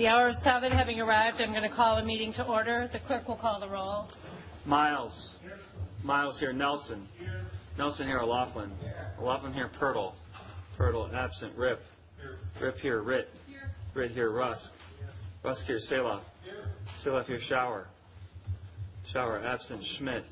[0.00, 2.88] The hour of 7 having arrived, I'm going to call a meeting to order.
[2.90, 4.08] The clerk will call the roll.
[4.64, 5.34] Miles.
[5.42, 5.58] Here.
[6.02, 6.54] Miles here.
[6.54, 7.06] Nelson.
[7.76, 8.20] Nelson here.
[8.20, 8.70] O'Loughlin.
[9.20, 9.70] O'Loughlin here.
[9.78, 10.14] Pertl.
[10.78, 11.54] Pertl absent.
[11.54, 11.80] Ripp.
[12.18, 12.38] Here.
[12.62, 13.02] Ripp here.
[13.02, 13.28] Ritt.
[13.94, 14.30] Ritt here.
[14.30, 14.70] Rusk.
[14.98, 15.08] Here.
[15.44, 15.78] Rusk here.
[15.90, 16.22] Salov.
[17.04, 17.38] Salov here.
[17.50, 17.84] Schauer.
[19.14, 19.82] Schauer absent.
[19.98, 20.24] Schmidt.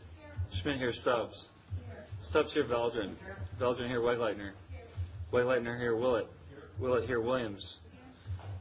[0.62, 0.94] Schmidt here.
[0.94, 1.44] Stubbs.
[1.86, 2.06] Here.
[2.30, 2.64] Stubbs here.
[2.64, 3.16] Veldran.
[3.60, 4.00] Veldran here.
[4.00, 4.52] Wegleitner.
[5.30, 5.94] Wegleitner here.
[5.94, 6.26] Willett.
[6.80, 7.20] Willett here.
[7.20, 7.76] Williams.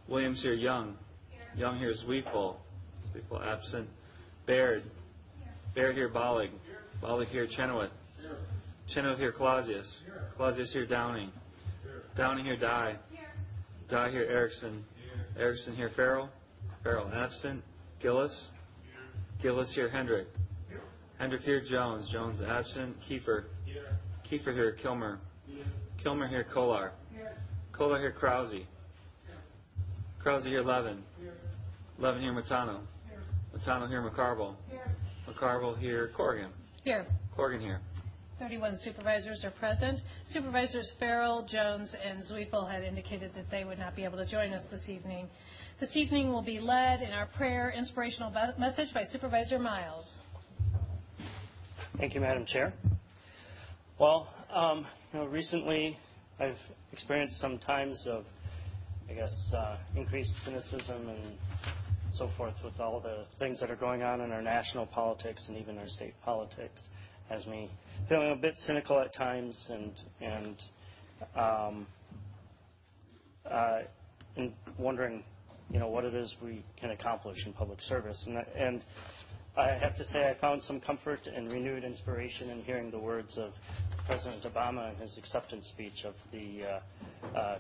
[0.10, 0.54] Williams here.
[0.54, 0.96] Young.
[1.56, 1.94] Young here.
[2.06, 2.56] Zweifel.
[3.14, 3.90] Zweifel absent.
[4.48, 4.84] Bayrd.
[5.76, 6.10] Bayrd here.
[6.10, 6.50] Bollig.
[7.02, 7.48] Bollig here.
[7.50, 7.92] Chenoweth.
[8.94, 9.32] Chenoweth here.
[9.32, 10.02] Clausius.
[10.36, 10.86] Clausius here.
[10.86, 11.32] Downing.
[12.16, 12.58] Downing here.
[12.58, 12.96] Dye.
[13.90, 14.24] Dye here.
[14.24, 14.84] Erickson.
[15.38, 15.90] Erickson here.
[15.96, 16.30] Ferrell.
[16.84, 17.64] Ferrell absent.
[18.02, 18.48] Gillis.
[19.42, 19.90] Gillis here.
[19.90, 20.28] Hendrick.
[21.20, 21.62] Hendrick here.
[21.70, 22.08] Jones.
[22.12, 22.96] Jones absent.
[23.10, 23.46] Kiefer.
[24.32, 24.72] Kiefer here.
[24.82, 25.20] Kilmer.
[26.02, 26.46] Kilmer here.
[26.54, 26.94] Kolar.
[27.74, 28.12] Kolar here.
[28.12, 28.64] Krause.
[30.28, 30.62] Krause here.
[30.62, 31.02] Levin.
[31.98, 32.34] Levin here.
[32.34, 32.82] Matano.
[33.56, 34.02] Matano here.
[34.02, 34.56] McCarville.
[35.26, 36.12] McCarville here.
[36.18, 36.50] Corrigan.
[36.84, 37.06] Here.
[37.34, 37.80] Corrigan here.
[38.38, 40.02] 31 supervisors are present.
[40.34, 44.52] Supervisors Ferrell, Jones, and Zweifel had indicated that they would not be able to join
[44.52, 45.30] us this evening.
[45.80, 48.30] This evening will be led in our prayer inspirational
[48.60, 50.14] message by Supervisor Miles.
[51.98, 52.74] Thank you, Madam Chair.
[53.98, 55.98] Well, um, you know, recently
[56.38, 56.60] I've
[56.92, 58.26] experienced some times of,
[59.10, 61.38] I guess, uh, increased cynicism and
[62.12, 65.58] so forth with all the things that are going on in our national politics and
[65.58, 66.84] even our state politics
[67.30, 67.70] has me
[68.10, 69.92] feeling a bit cynical at times and
[70.22, 70.64] and
[71.36, 71.88] um,
[73.50, 73.80] uh,
[74.36, 75.24] and wondering,
[75.72, 78.22] you know, what it is we can accomplish in public service.
[78.28, 78.86] And, and
[79.58, 83.38] I have to say, I found some comfort and renewed inspiration in hearing the words
[83.38, 83.52] of
[84.06, 87.60] President Obama in his acceptance speech of the uh, uh,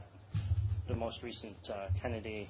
[0.88, 2.50] the most recent uh, Kennedy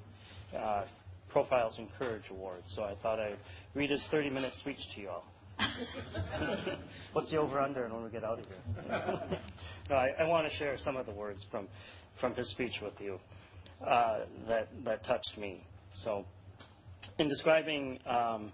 [0.57, 0.83] uh,
[1.29, 2.61] Profiles in Courage Award.
[2.69, 3.37] So I thought I'd
[3.73, 5.25] read his 30-minute speech to you all.
[7.13, 9.39] What's the over-under when we get out of here?
[9.89, 11.67] no, I, I want to share some of the words from,
[12.21, 13.19] from his speech with you
[13.85, 15.65] uh, that, that touched me.
[16.03, 16.25] So,
[17.17, 18.51] in describing um,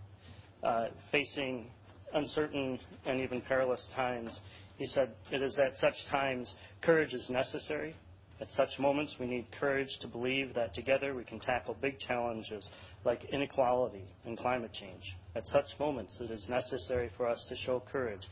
[0.63, 1.65] uh, facing
[2.13, 4.39] uncertain and even perilous times,
[4.77, 7.95] he said, It is at such times courage is necessary.
[8.41, 12.69] At such moments, we need courage to believe that together we can tackle big challenges
[13.05, 15.03] like inequality and climate change.
[15.35, 18.27] At such moments, it is necessary for us to show courage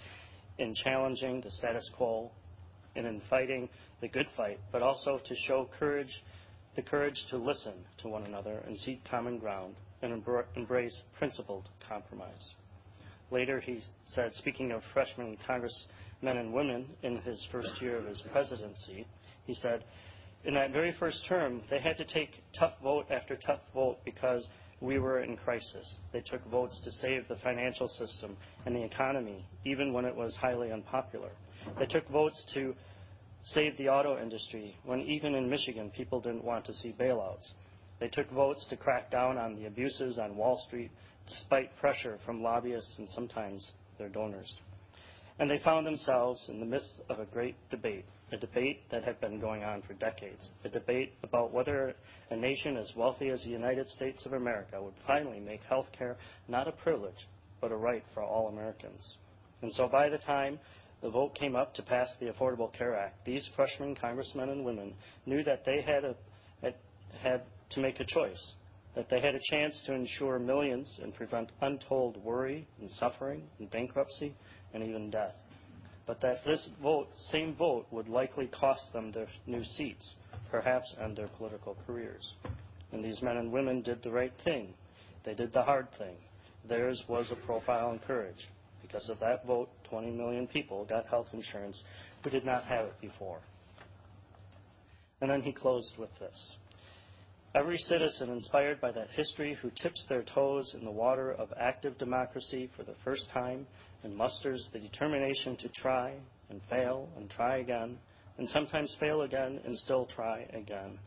[0.57, 2.31] in challenging the status quo
[2.95, 3.69] and in fighting
[4.01, 6.23] the good fight, but also to show courage,
[6.75, 10.23] the courage to listen to one another and seek common ground and
[10.55, 12.53] embrace principled compromise.
[13.29, 15.37] Later, he said, speaking of freshman
[16.21, 19.05] congressmen and women in his first year of his presidency,
[19.45, 19.83] he said,
[20.43, 24.47] in that very first term, they had to take tough vote after tough vote because
[24.79, 25.95] we were in crisis.
[26.11, 30.35] They took votes to save the financial system and the economy, even when it was
[30.35, 31.29] highly unpopular.
[31.77, 32.73] They took votes to
[33.45, 37.51] save the auto industry when even in Michigan people didn't want to see bailouts.
[37.99, 40.89] They took votes to crack down on the abuses on Wall Street
[41.27, 44.51] despite pressure from lobbyists and sometimes their donors.
[45.41, 49.19] And they found themselves in the midst of a great debate a debate that had
[49.19, 51.93] been going on for decades, a debate about whether
[52.29, 56.15] a nation as wealthy as the United States of America would finally make health care
[56.47, 57.27] not a privilege,
[57.59, 59.17] but a right for all Americans.
[59.61, 60.59] And so by the time
[61.01, 64.93] the vote came up to pass the Affordable Care Act, these freshman congressmen and women
[65.25, 66.15] knew that they had, a,
[67.21, 67.41] had,
[67.71, 68.53] to make a choice,
[68.95, 73.69] that they had a chance to insure millions and prevent untold worry and suffering and
[73.71, 74.35] bankruptcy
[74.73, 75.33] and even death
[76.11, 80.15] but that this vote, same vote would likely cost them their new seats,
[80.49, 82.33] perhaps and their political careers.
[82.91, 84.73] And these men and women did the right thing.
[85.23, 86.15] They did the hard thing.
[86.67, 88.49] Theirs was a profile in courage.
[88.81, 91.81] Because of that vote, 20 million people got health insurance
[92.23, 93.39] who did not have it before.
[95.21, 96.55] And then he closed with this.
[97.53, 101.97] Every citizen inspired by that history who tips their toes in the water of active
[101.97, 103.67] democracy for the first time
[104.03, 106.13] and musters the determination to try
[106.49, 107.97] and fail and try again,
[108.37, 110.99] and sometimes fail again and still try again.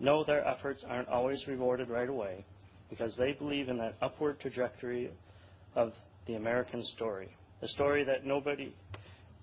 [0.00, 2.44] Know their efforts aren't always rewarded right away
[2.90, 5.10] because they believe in that upward trajectory
[5.74, 5.92] of
[6.26, 7.28] the American story,
[7.62, 8.74] a story that nobody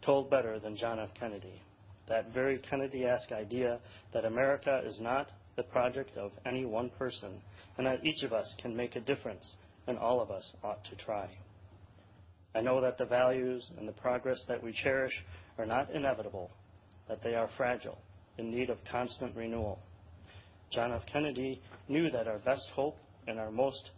[0.01, 1.09] told better than John F.
[1.19, 1.61] Kennedy.
[2.07, 3.79] That very Kennedy esque idea
[4.13, 7.41] that America is not the project of any one person,
[7.77, 9.55] and that each of us can make a difference,
[9.87, 11.29] and all of us ought to try.
[12.53, 15.13] I know that the values and the progress that we cherish
[15.57, 16.51] are not inevitable,
[17.07, 17.97] that they are fragile,
[18.37, 19.79] in need of constant renewal.
[20.71, 21.01] John F.
[21.11, 23.91] Kennedy knew that our best hope and our most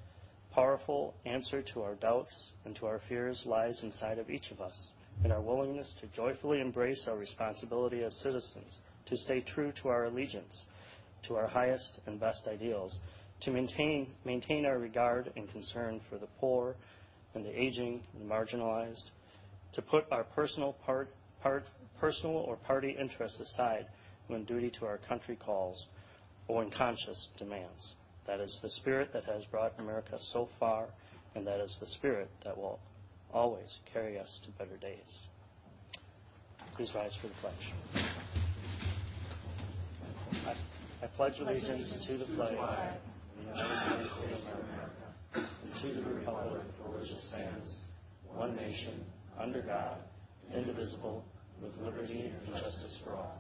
[0.54, 2.34] powerful answer to our doubts
[2.66, 4.88] and to our fears lies inside of each of us
[5.24, 10.06] in our willingness to joyfully embrace our responsibility as citizens, to stay true to our
[10.06, 10.66] allegiance,
[11.28, 12.96] to our highest and best ideals,
[13.42, 16.76] to maintain, maintain our regard and concern for the poor
[17.36, 19.04] and the aging and marginalized,
[19.74, 23.88] to put our personal, or party interests aside
[24.28, 25.86] when duty to our country calls
[26.48, 27.96] or when conscience demands.
[28.28, 30.88] That is the spirit that has brought America so far,
[31.36, 32.80] and that is the spirit that will
[33.34, 35.28] always carry us to better days.
[36.76, 37.74] Please rise for the pledge.
[40.46, 40.56] I,
[41.04, 43.00] I pledge allegiance to the flag of
[43.38, 45.03] the United States of America
[45.36, 47.76] and to the republic for which it stands,
[48.34, 49.04] one nation,
[49.40, 49.98] under God,
[50.56, 51.24] indivisible,
[51.62, 53.38] with liberty and justice for all.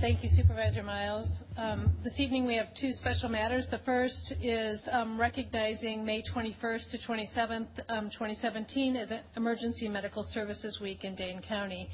[0.00, 1.28] Thank you, Supervisor Miles.
[1.56, 3.66] Um, this evening we have two special matters.
[3.70, 10.78] The first is um, recognizing May 21st to 27th, um, 2017 as Emergency Medical Services
[10.82, 11.88] Week in Dane County.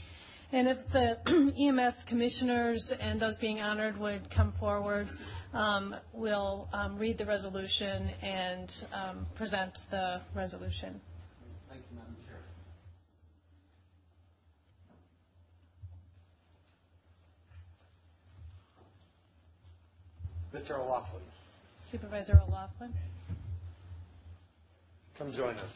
[0.53, 1.19] And if the
[1.61, 5.09] EMS commissioners and those being honored would come forward,
[5.52, 11.00] um, we'll um, read the resolution and um, present the resolution.
[11.69, 12.17] Thank you, Madam
[20.52, 20.70] Chair.
[20.76, 20.79] Mr.
[20.81, 21.23] O'Loughlin,
[21.91, 22.93] Supervisor O'Loughlin.
[25.19, 25.73] come join us.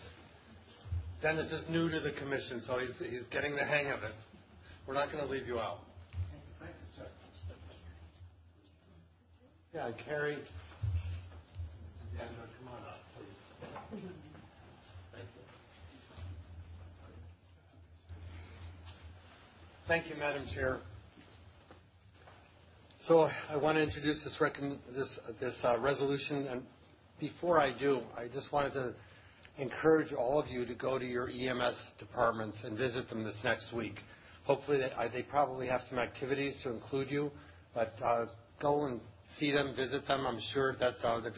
[1.22, 4.12] Dennis is new to the commission, so he's, he's getting the hang of it.
[4.86, 5.78] We're not going to leave you out.
[6.60, 7.06] Thanks, sir.
[9.74, 10.38] Yeah, Carrie.
[12.16, 14.00] Come on up, please.
[15.12, 15.40] Thank you.
[19.88, 20.78] Thank you, Madam Chair.
[23.08, 24.38] So I want to introduce this
[24.94, 26.62] this this uh, resolution, and
[27.18, 28.94] before I do, I just wanted to
[29.58, 33.72] encourage all of you to go to your EMS departments and visit them this next
[33.72, 33.98] week.
[34.44, 37.32] Hopefully, they, they probably have some activities to include you,
[37.74, 38.26] but uh,
[38.62, 39.00] go and
[39.38, 40.26] see them, visit them.
[40.26, 41.32] I'm sure that uh, they've,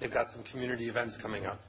[0.00, 1.60] they've got some community events coming up.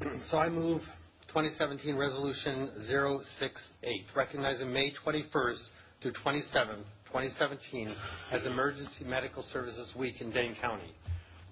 [0.30, 0.82] so I move
[1.28, 5.60] 2017 Resolution 068, recognizing May 21st
[6.02, 7.94] to 27th, 2017
[8.32, 10.92] as Emergency Medical Services Week in Dane County.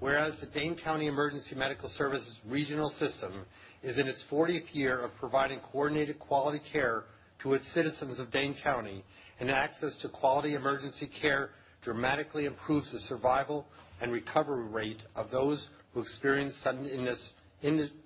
[0.01, 3.45] Whereas the Dane County Emergency Medical Services Regional System
[3.83, 7.05] is in its 40th year of providing coordinated quality care
[7.43, 9.05] to its citizens of Dane County,
[9.41, 11.51] and access to quality emergency care
[11.89, 13.65] dramatically improves the survival
[14.03, 16.87] and recovery rate of those who experience sudden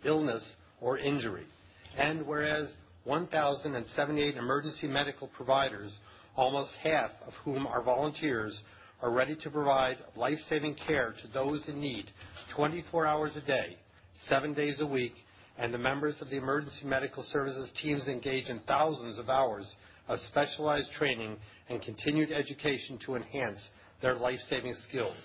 [0.05, 0.44] illness
[0.81, 1.44] or injury.
[1.99, 5.99] And whereas 1,078 emergency medical providers,
[6.37, 8.56] almost half of whom are volunteers,
[9.02, 12.08] are ready to provide life-saving care to those in need
[12.55, 13.76] 24 hours a day,
[14.29, 15.14] seven days a week,
[15.58, 19.75] and the members of the emergency medical services teams engage in thousands of hours
[20.06, 21.37] of specialized training
[21.73, 23.59] and continued education to enhance
[24.03, 25.17] their life-saving skills.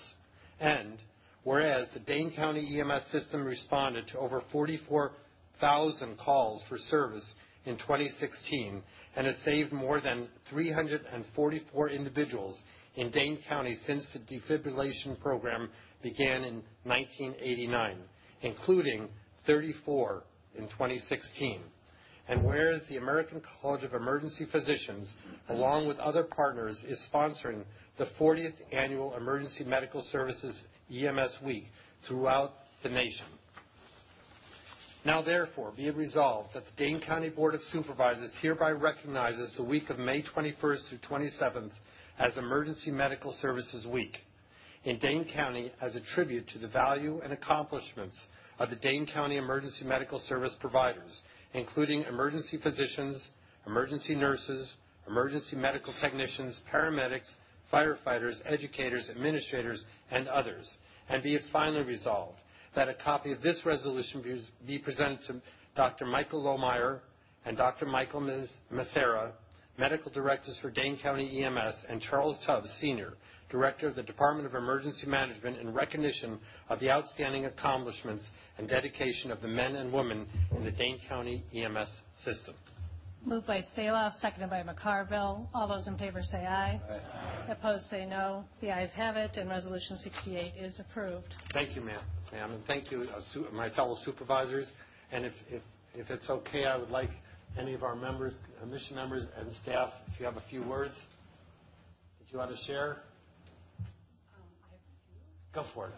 [0.60, 0.98] And
[1.44, 7.24] whereas the Dane County EMS system responded to over 44,000 calls for service
[7.66, 8.82] in 2016
[9.16, 12.58] and has saved more than 344 individuals
[12.96, 15.68] in Dane County since the defibrillation program
[16.02, 17.98] began in 1989,
[18.42, 19.08] including
[19.46, 20.22] 34
[20.56, 21.60] in 2016.
[22.28, 25.08] And whereas the American College of Emergency Physicians,
[25.48, 27.62] along with other partners, is sponsoring
[27.96, 30.54] the 40th Annual Emergency Medical Services
[30.94, 31.64] EMS Week
[32.06, 33.26] throughout the nation.
[35.04, 39.62] Now therefore, be it resolved that the Dane County Board of Supervisors hereby recognizes the
[39.62, 41.70] week of May 21st through 27th
[42.18, 44.18] as Emergency Medical Services Week
[44.84, 48.16] in Dane County as a tribute to the value and accomplishments
[48.58, 51.20] of the Dane County Emergency Medical Service providers,
[51.54, 53.28] including emergency physicians,
[53.66, 54.70] emergency nurses,
[55.06, 57.28] emergency medical technicians, paramedics,
[57.72, 60.68] firefighters, educators, administrators, and others.
[61.08, 62.38] And be it finally resolved
[62.74, 64.22] that a copy of this resolution
[64.66, 65.40] be presented to
[65.74, 66.06] Dr.
[66.06, 67.00] Michael Lohmeier
[67.44, 67.86] and Dr.
[67.86, 68.20] Michael
[68.72, 69.32] Mancera,
[69.78, 73.14] Medical Directors for Dane County EMS, and Charles Tubbs, Sr.,
[73.48, 78.24] Director of the Department of Emergency Management, in recognition of the outstanding accomplishments
[78.58, 81.88] and dedication of the men and women in the Dane County EMS
[82.24, 82.54] system.
[83.24, 85.46] Moved by Selah, seconded by McCarville.
[85.54, 86.80] All those in favor say aye.
[86.90, 87.52] Aye.
[87.52, 88.44] Opposed say no.
[88.60, 91.34] The ayes have it, and Resolution 68 is approved.
[91.52, 92.02] Thank you, ma'am.
[92.32, 94.70] Ma'am, and thank you, uh, su- my fellow supervisors.
[95.10, 95.62] And if, if,
[95.94, 97.10] if it's okay, I would like
[97.58, 98.34] any of our members,
[98.66, 100.94] mission members and staff, if you have a few words,
[102.18, 102.98] that you want to share?
[105.54, 105.94] Go for it.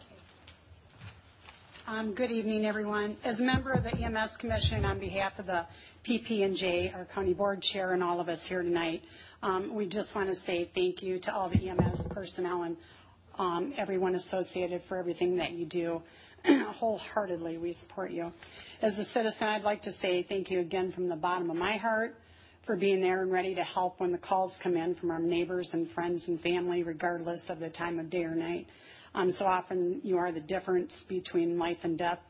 [1.87, 3.17] Um, Good evening, everyone.
[3.25, 5.67] As a member of the EMS Commission, on behalf of the
[6.09, 9.03] PP&J, our county board chair, and all of us here tonight,
[9.43, 12.77] um, we just want to say thank you to all the EMS personnel and
[13.39, 16.03] um, everyone associated for everything that you do.
[16.79, 18.33] Wholeheartedly, we support you.
[18.83, 21.77] As a citizen, I'd like to say thank you again from the bottom of my
[21.77, 22.17] heart
[22.67, 25.69] for being there and ready to help when the calls come in from our neighbors
[25.73, 28.67] and friends and family, regardless of the time of day or night.
[29.15, 32.21] Um, so often you are the difference between life and death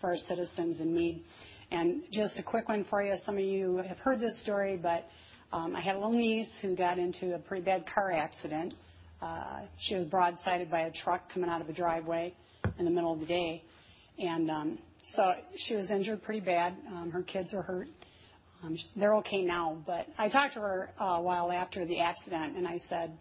[0.00, 1.24] for our citizens in need.
[1.70, 3.14] And just a quick one for you.
[3.26, 5.06] Some of you have heard this story, but
[5.52, 8.74] um, I had a little niece who got into a pretty bad car accident.
[9.20, 12.34] Uh, she was broadsided by a truck coming out of a driveway
[12.78, 13.62] in the middle of the day.
[14.18, 14.78] And um,
[15.14, 16.76] so she was injured pretty bad.
[16.88, 17.88] Um, her kids are hurt.
[18.62, 22.56] Um, they're okay now, but I talked to her uh, a while after the accident,
[22.56, 23.16] and I said,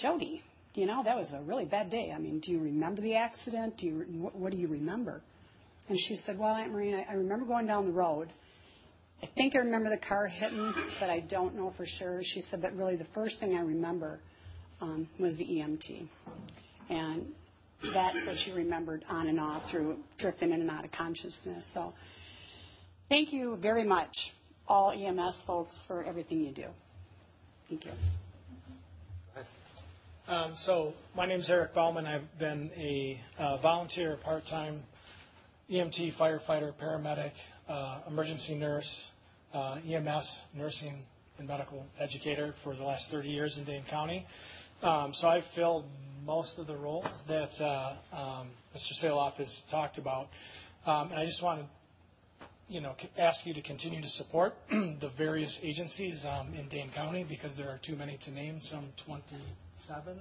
[0.00, 0.42] Jody,
[0.74, 2.12] you know, that was a really bad day.
[2.14, 3.78] I mean, do you remember the accident?
[3.78, 5.22] Do you, what, do you remember?
[5.88, 8.32] And she said, Well, Aunt Maureen, I, I remember going down the road.
[9.22, 12.20] I think I remember the car hitting, but I don't know for sure.
[12.22, 14.20] She said, But really, the first thing I remember
[14.80, 16.06] um, was the EMT.
[16.90, 17.26] And
[17.82, 21.64] that's what she remembered on and off through drifting in and out of consciousness.
[21.74, 21.92] So
[23.08, 24.10] thank you very much,
[24.66, 26.66] all EMS folks, for everything you do.
[27.68, 27.92] Thank you.
[30.28, 32.04] Um, so my name is Eric Bauman.
[32.04, 34.82] I've been a uh, volunteer, part-time
[35.70, 37.30] EMT, firefighter, paramedic,
[37.68, 38.88] uh, emergency nurse,
[39.54, 41.02] uh, EMS, nursing
[41.38, 44.26] and medical educator for the last 30 years in Dane County.
[44.82, 45.86] Um, so I've filled
[46.24, 49.04] most of the roles that uh, um, Mr.
[49.04, 50.28] Salov has talked about.
[50.84, 51.66] Um, and I just want to
[52.68, 57.24] you know, ask you to continue to support the various agencies um, in Dane County
[57.26, 60.18] because there are too many to name, some 27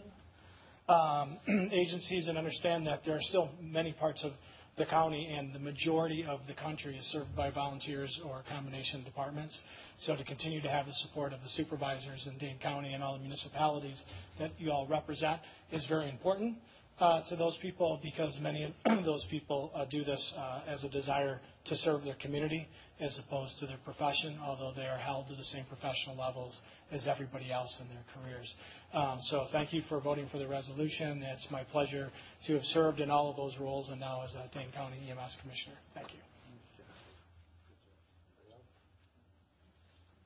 [0.87, 1.37] um,
[1.73, 4.31] agencies, and understand that there are still many parts of
[4.77, 8.99] the county and the majority of the country is served by volunteers or a combination
[8.99, 9.57] of departments.
[9.99, 13.13] So to continue to have the support of the supervisors in Dane County and all
[13.13, 14.01] the municipalities
[14.39, 15.39] that you all represent
[15.71, 16.57] is very important
[16.99, 18.71] uh, to those people because many of
[19.05, 22.67] those people uh, do this uh, as a desire to serve their community
[22.99, 26.57] as opposed to their profession, although they are held to the same professional levels
[26.91, 28.53] as everybody else in their careers.
[28.93, 31.21] Um, so thank you for voting for the resolution.
[31.23, 32.09] It's my pleasure
[32.47, 35.37] to have served in all of those roles and now as a Dane County EMS
[35.41, 35.75] Commissioner.
[35.93, 36.19] Thank you.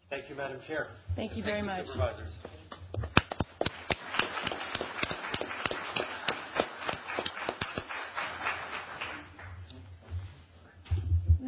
[0.10, 0.88] Thank you, Madam Chair.
[1.16, 1.86] Thank you very much.
[1.86, 2.32] Supervisors.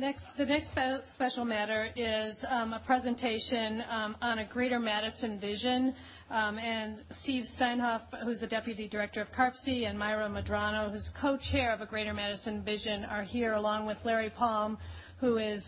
[0.02, 0.70] Next, the next
[1.14, 5.94] special matter is um, a presentation um, on a Greater Madison vision.
[6.32, 11.72] Um, and Steve Steinhoff, who's the Deputy Director of CARPC, and Myra Madrano, who's co-chair
[11.72, 14.80] of a Greater Madison Vision, are here along with Larry Palm,
[15.20, 15.64] who is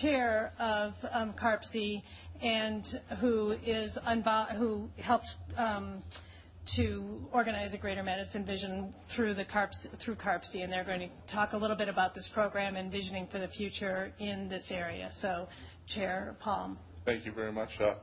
[0.00, 0.92] chair of
[1.34, 2.00] CARPC
[2.40, 2.84] and
[3.20, 5.26] who is unvo- who helped
[6.76, 11.34] to organize a Greater Madison Vision through the CARPS, through CARPC, and they're going to
[11.34, 15.10] talk a little bit about this program and visioning for the future in this area.
[15.20, 15.48] So,
[15.88, 16.78] Chair Palm.
[17.04, 17.70] Thank you very much.
[17.80, 17.94] Uh,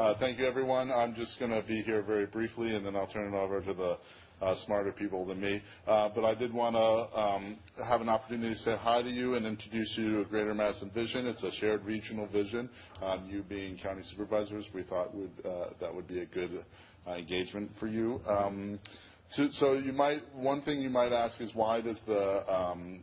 [0.00, 0.90] uh, thank you, everyone.
[0.90, 3.74] I'm just going to be here very briefly, and then I'll turn it over to
[3.74, 3.98] the
[4.40, 5.60] uh, smarter people than me.
[5.84, 9.44] But I did want to um, have an opportunity to say hi to you and
[9.44, 11.26] introduce you to a Greater Madison Vision.
[11.26, 12.70] It's a shared regional vision.
[13.26, 15.12] You being county supervisors, we thought
[15.80, 16.64] that would be a good
[17.06, 18.20] engagement for you.
[18.28, 18.78] Um,
[19.32, 23.00] so, so you might one thing you might ask is why does the um,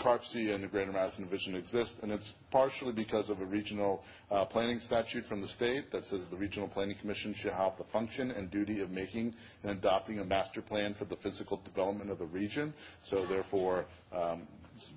[0.00, 4.44] CARPC and the Greater Madison Division exist, and it's partially because of a regional uh,
[4.44, 8.32] planning statute from the state that says the Regional Planning Commission shall have the function
[8.32, 12.26] and duty of making and adopting a master plan for the physical development of the
[12.26, 12.74] region.
[13.04, 14.48] So therefore, um,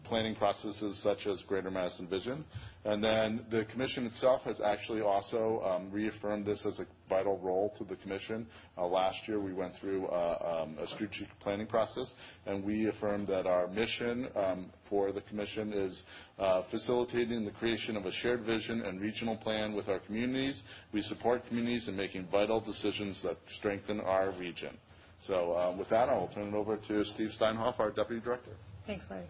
[0.03, 2.45] planning processes such as Greater Madison Vision.
[2.85, 7.73] And then the commission itself has actually also um, reaffirmed this as a vital role
[7.77, 8.47] to the commission.
[8.77, 12.13] Uh, last year we went through uh, um, a strategic planning process
[12.45, 16.01] and we affirmed that our mission um, for the commission is
[16.39, 20.61] uh, facilitating the creation of a shared vision and regional plan with our communities.
[20.93, 24.77] We support communities in making vital decisions that strengthen our region.
[25.23, 28.51] So uh, with that, I will turn it over to Steve Steinhoff, our Deputy Director.
[28.85, 29.25] Thanks, Larry.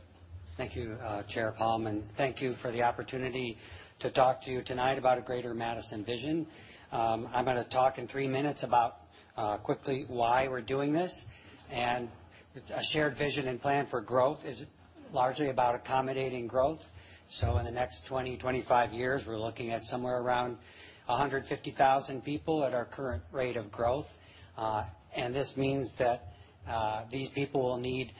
[0.57, 3.59] Thank you, uh, Chair Palm, and thank you for the opportunity
[3.99, 6.47] to talk to you tonight about a Greater Madison vision.
[6.91, 8.95] Um, I'm going to talk in three minutes about
[9.37, 11.13] uh, quickly why we're doing this.
[11.71, 12.09] And
[12.55, 14.63] a shared vision and plan for growth is
[15.13, 16.81] largely about accommodating growth.
[17.39, 20.57] So in the next 20, 25 years, we're looking at somewhere around
[21.05, 24.07] 150,000 people at our current rate of growth.
[25.15, 26.33] and this means that
[27.11, 28.11] these people will need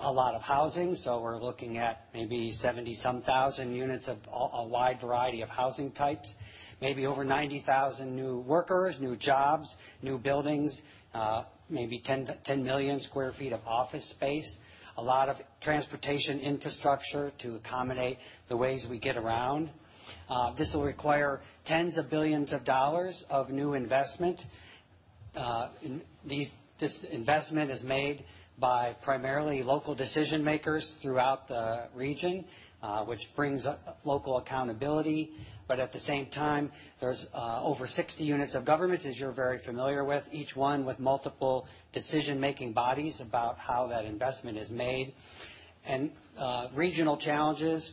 [0.00, 0.94] a lot of housing.
[0.96, 6.32] So we're looking at maybe 70-some thousand units of a wide variety of housing types,
[6.80, 9.68] maybe over 90,000 new workers, new jobs,
[10.02, 10.78] new buildings,
[11.14, 14.56] uh, maybe 10 million sq ft of office space,
[14.96, 19.70] a lot of transportation infrastructure to accommodate the ways we get around.
[20.28, 24.40] Uh, this will require tens of billions of dollars of new investment.
[25.34, 25.68] Uh,
[26.28, 28.24] this investment is made
[28.58, 32.44] by primarily local decision-makers throughout the region,
[32.82, 33.66] uh, which brings
[34.04, 35.30] local accountability.
[35.66, 36.70] But at the same time,
[37.00, 40.98] there's uh, over 60 units of government, as you're very familiar with, each one with
[40.98, 45.14] multiple decision-making bodies about how that investment is made.
[45.86, 47.90] And uh, regional challenges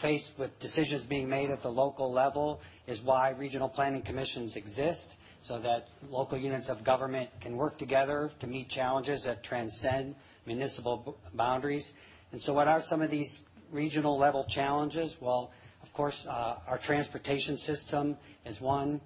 [0.00, 5.06] faced with decisions being made at the local level is why regional planning commissions exist,
[5.46, 10.14] so that local units of government can work together to meet challenges that transcend
[10.46, 11.88] municipal boundaries.
[12.32, 13.40] And so what are some of these
[13.72, 15.14] regional-level challenges?
[15.20, 15.50] Well,
[15.82, 19.00] of course, uh, our transportation system is one.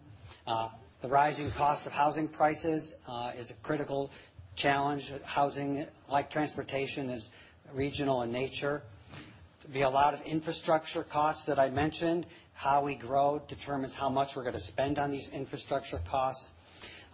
[0.46, 0.68] Uh,
[1.02, 4.10] the rising cost of housing prices uh, is a critical
[4.56, 5.02] challenge.
[5.24, 7.28] Housing, like transportation, is
[7.72, 8.82] regional in nature.
[9.72, 12.26] Be a lot of infrastructure costs that I mentioned.
[12.52, 16.46] How we grow determines how much we're going to spend on these infrastructure costs.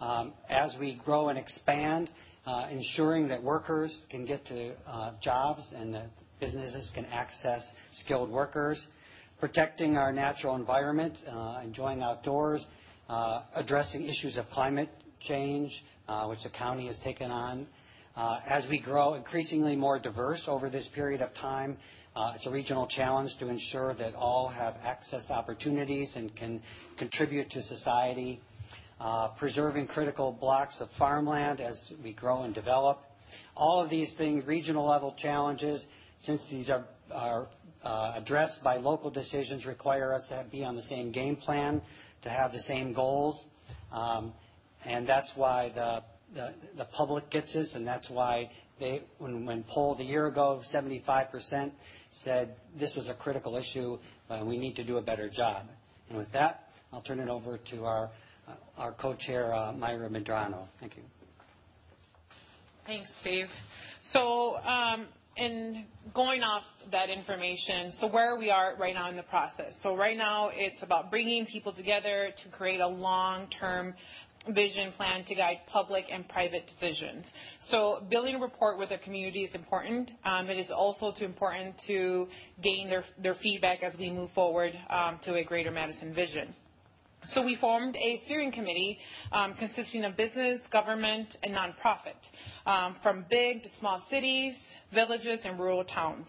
[0.01, 2.09] Um, as we grow and expand,
[2.45, 6.09] uh, ensuring that workers can get to uh, jobs and that
[6.41, 7.61] businesses can access
[8.03, 8.85] skilled workers,
[9.39, 12.65] protecting our natural environment, uh, enjoying outdoors,
[13.55, 14.89] addressing issues of climate
[15.21, 15.71] change,
[16.27, 17.65] which the county has taken on.
[18.15, 21.77] Uh, as we grow increasingly more diverse over this period of time,
[22.13, 26.61] uh, it's a regional challenge to ensure that all have access to opportunities and can
[26.99, 28.41] contribute to society,
[28.99, 32.99] uh, preserving critical blocks of farmland as we grow and develop.
[33.55, 35.81] All of these things, regional-level challenges,
[36.23, 37.47] since these are
[38.13, 41.81] addressed by local decisions, require us to be on the same game plan,
[42.23, 43.41] to have the same goals.
[43.93, 44.33] Um,
[44.85, 46.03] and that's why the
[46.93, 48.49] public gets this, and that's why
[49.19, 51.71] when polled a year ago, 75%
[52.23, 53.97] said this was a critical issue
[54.29, 55.65] and we need to do a better job.
[56.09, 58.09] And with that, I'll turn it over to our
[58.77, 60.67] uh, co-chair, uh, Myra Medrano.
[60.79, 61.03] Thank you.
[62.85, 63.45] Thanks, Steve.
[64.11, 69.23] So um, in going off that information, so where we are right now in the
[69.23, 69.73] process.
[69.83, 73.93] So right now, it's about bringing people together to create a long-term
[74.49, 77.29] vision plan to guide public and private decisions.
[77.69, 80.11] So building a rapport with the community is important.
[80.25, 82.27] Um, it is also important to
[82.63, 86.55] gain their feedback as we move forward um, to a Greater Madison vision.
[87.27, 88.97] So we formed a steering committee
[89.31, 94.55] um, consisting of business, government, and nonprofit from big to small cities,
[94.91, 96.27] villages, and rural towns.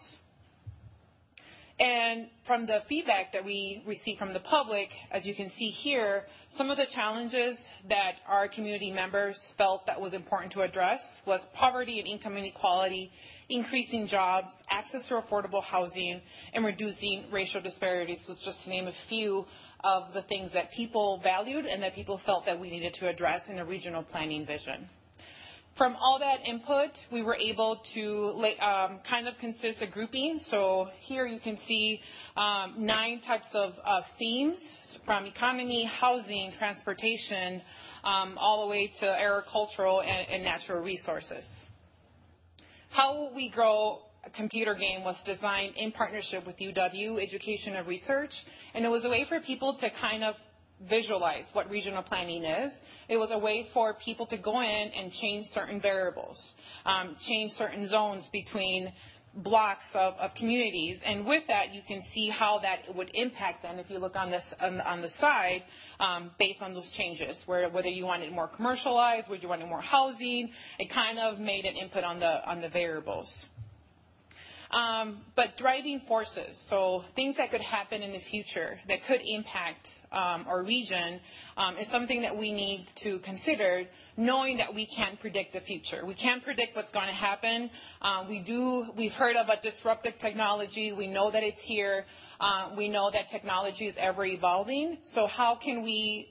[1.81, 6.25] And from the feedback that we received from the public, as you can see here,
[6.57, 7.57] some of the challenges
[7.89, 13.11] that our community members felt that was important to address was poverty and income inequality,
[13.49, 16.21] increasing jobs, access to affordable housing,
[16.53, 19.47] and reducing racial disparities, was just to name a few
[19.83, 23.43] of the things that people valued and that people felt that we needed to address
[23.49, 24.89] in a regional planning vision.
[25.83, 30.39] From all that input, we were able to um, kind of consist a grouping.
[30.49, 32.01] So here you can see
[32.37, 33.73] um, nine types of
[34.17, 34.59] themes
[35.05, 37.61] from economy, housing, transportation,
[38.05, 41.45] um, all the way to agricultural and natural resources.
[42.91, 44.03] How We Grow
[44.37, 48.31] computer game was designed in partnership with UW Education and Research,
[48.75, 50.37] and it was a way for people to kind of
[50.89, 52.73] visualize what regional planning is.
[53.09, 56.39] It was a way for people to go in and change certain variables,
[56.85, 58.93] um, change certain zones between
[59.35, 60.99] blocks of communities.
[61.05, 64.31] And with that, you can see how that would impact them if you look on
[64.31, 65.63] this, on, on the side
[66.01, 69.81] um, based on those changes, where, whether you wanted more commercialized, whether you wanted more
[69.81, 70.51] housing.
[70.79, 73.33] It kind of made an input on the, on the variables.
[74.73, 79.87] Um, but driving forces, so things that could happen in the future that could impact
[80.11, 81.21] um, our region,
[81.59, 83.83] um, is something that we need to consider,
[84.17, 86.07] knowing that we can't predict the future.
[86.07, 87.69] We can't predict what's going to happen.
[88.01, 88.25] Uh,
[88.97, 90.95] we've heard of a disruptive technology.
[90.97, 92.07] We know that it's here.
[92.77, 94.99] We know that technology is ever-evolving.
[95.15, 96.29] So how can we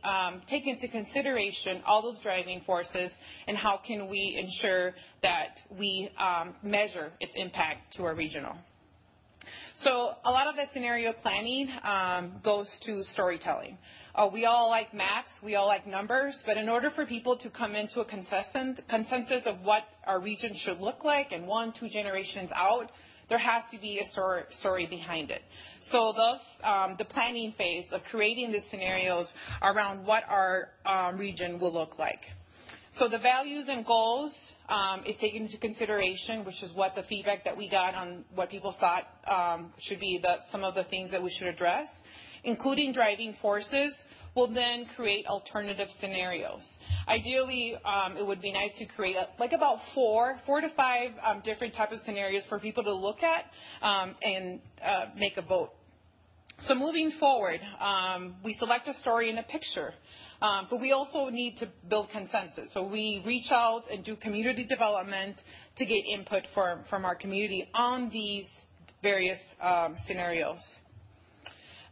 [0.49, 3.11] take into consideration all those driving forces,
[3.47, 6.09] and how can we ensure that we
[6.63, 8.55] measure its impact to our regional?
[9.79, 13.77] So a lot of the scenario planning um, goes to storytelling.
[14.13, 17.49] Uh, we all like maps, we all like numbers, but in order for people to
[17.49, 21.89] come into a consensus, consensus of what our region should look like and one, two
[21.89, 22.91] generations out,
[23.31, 24.05] there has to be a
[24.59, 25.41] story, behind it.
[25.89, 29.25] So thus, um, the planning phase of creating the scenarios
[29.61, 32.19] around what our um, region will look like.
[32.97, 34.35] So the values and goals
[34.67, 38.49] um, is taken into consideration, which is what the feedback that we got on what
[38.49, 39.07] people thought
[39.79, 41.87] should be some of the things that we should address,
[42.43, 43.93] including driving forces.
[44.35, 46.61] Will then create alternative scenarios.
[47.07, 51.41] Ideally, um, it would be nice to create like about four, four to five um,
[51.43, 53.45] different type of scenarios for people to look at
[53.81, 55.71] um, and uh, make a vote.
[56.67, 57.59] So moving forward,
[58.43, 59.93] we select a story and a picture.
[60.39, 62.69] But we also need to build consensus.
[62.73, 65.37] So we reach out and do community development
[65.77, 68.45] to get input from, from our community on these
[69.01, 69.39] various
[70.05, 70.61] scenarios.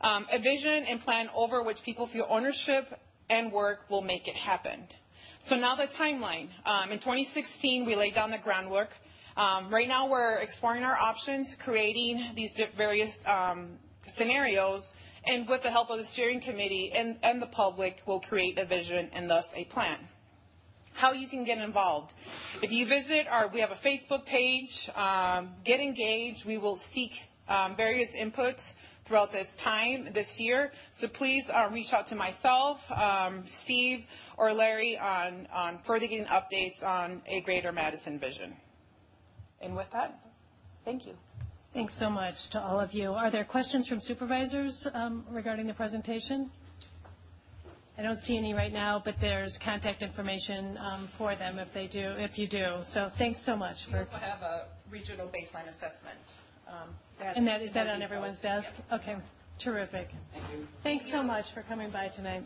[0.02, 2.86] A vision and plan over which people feel ownership
[3.28, 4.88] and work will make it happen.
[5.50, 6.48] So now the timeline.
[6.64, 8.90] Um, in 2016, we laid down the groundwork.
[9.36, 13.72] Um, right now, we're exploring our options, creating these various um,
[14.16, 14.84] scenarios
[15.26, 19.10] and with the help of the steering committee and, the public, we'll create a vision
[19.12, 19.98] and thus a plan.
[20.94, 22.12] How you can get involved.
[22.62, 24.70] If you visit our, we have a Facebook page,
[25.66, 26.46] get engaged.
[26.46, 27.12] We will seek
[27.76, 28.62] various inputs
[29.10, 30.72] throughout this time, this year.
[31.00, 34.06] So please uh, reach out to myself, um, Steve,
[34.38, 38.56] or Larry on, on further getting updates on a greater Madison vision.
[39.62, 40.22] And with that,
[40.86, 41.13] thank you.
[41.74, 43.12] Thanks so much to all of you.
[43.12, 46.50] Are there questions from supervisors um, regarding the presentation?
[47.98, 51.88] I don't see any right now, but there's contact information um, for them if they
[51.88, 52.78] do, if you do.
[52.93, 56.17] So thanks so much We also have a regional baseline assessment.
[56.69, 56.89] Um,
[57.36, 58.67] and that is that on everyone's desk?
[58.93, 59.15] Okay,
[59.63, 60.10] terrific.
[60.34, 60.67] Thank you.
[60.84, 62.43] Thanks so much for coming by tonight.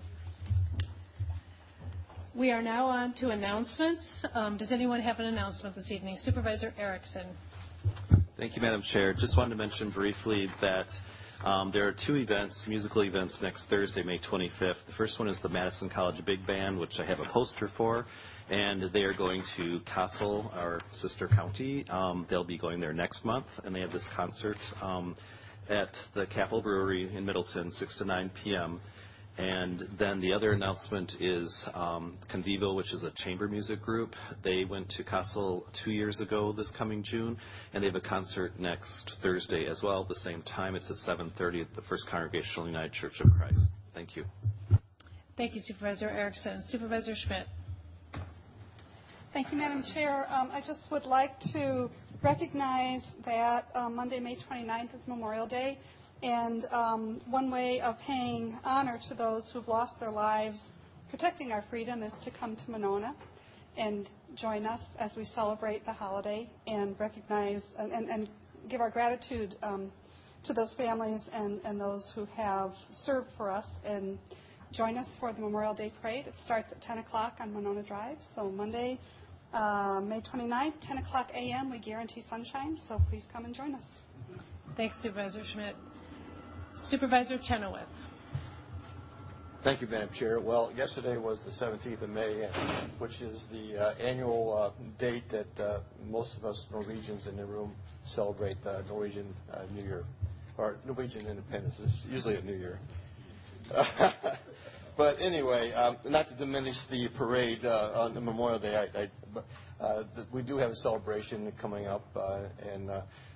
[2.35, 4.01] We are now on to announcements.
[4.33, 6.17] Um, does anyone have an announcement this evening?
[6.23, 7.27] Supervisor Erickson.
[8.37, 9.13] Thank you, Madam Chair.
[9.13, 10.87] Just wanted to mention briefly that
[11.43, 14.77] um, there are two events, musical events, next Thursday, May 25th.
[14.87, 18.05] The first one is the Madison College Big Band, which I have a poster for,
[18.49, 21.85] and they are going to Castle, our sister county.
[21.89, 25.15] Um, they'll be going there next month, and they have this concert um,
[25.69, 28.81] at the Capital Brewery in Middleton, 6 to 9 p.m.
[29.37, 34.11] And then the other announcement is um, Convivo, which is a chamber music group.
[34.43, 37.37] They went to Castle two years ago this coming June,
[37.73, 40.75] and they have a concert next Thursday as well at the same time.
[40.75, 43.59] It's at 7.30 at the First Congregational United Church of Christ.
[43.95, 44.25] Thank you.
[45.35, 46.63] Thank you, Supervisor Erickson.
[46.67, 47.47] Supervisor Schmidt.
[49.33, 50.27] Thank you, Madam Chair.
[50.31, 51.89] Um, I just would like to
[52.21, 55.79] recognize that um, Monday, May 29th is Memorial Day.
[56.21, 60.59] And um, one way of paying honor to those who've lost their lives
[61.09, 63.15] protecting our freedom is to come to Monona
[63.75, 68.29] and join us as we celebrate the holiday and recognize and, and, and
[68.69, 69.91] give our gratitude um,
[70.45, 74.19] to those families and, and those who have served for us and
[74.73, 76.27] join us for the Memorial Day Parade.
[76.27, 78.17] It starts at 10 o'clock on Monona Drive.
[78.35, 78.99] So Monday,
[79.53, 82.77] uh, May 29th, 10 o'clock a.m., we guarantee sunshine.
[82.87, 83.83] So please come and join us.
[84.75, 85.75] Thanks, Supervisor Schmidt.
[86.89, 87.87] Supervisor Chenoweth.
[89.63, 90.41] Thank you, Madam Chair.
[90.41, 92.49] Well, yesterday was the 17th of May,
[92.97, 97.45] which is the uh, annual uh, date that uh, most of us Norwegians in the
[97.45, 97.73] room
[98.13, 100.03] celebrate the Norwegian uh, New Year,
[100.57, 101.75] or Norwegian independence.
[101.79, 102.79] It's usually a New Year.
[104.97, 109.83] but anyway, um, not to diminish the parade uh, on the Memorial Day, I, I,
[109.83, 112.05] uh, we do have a celebration coming up,
[112.71, 112.89] and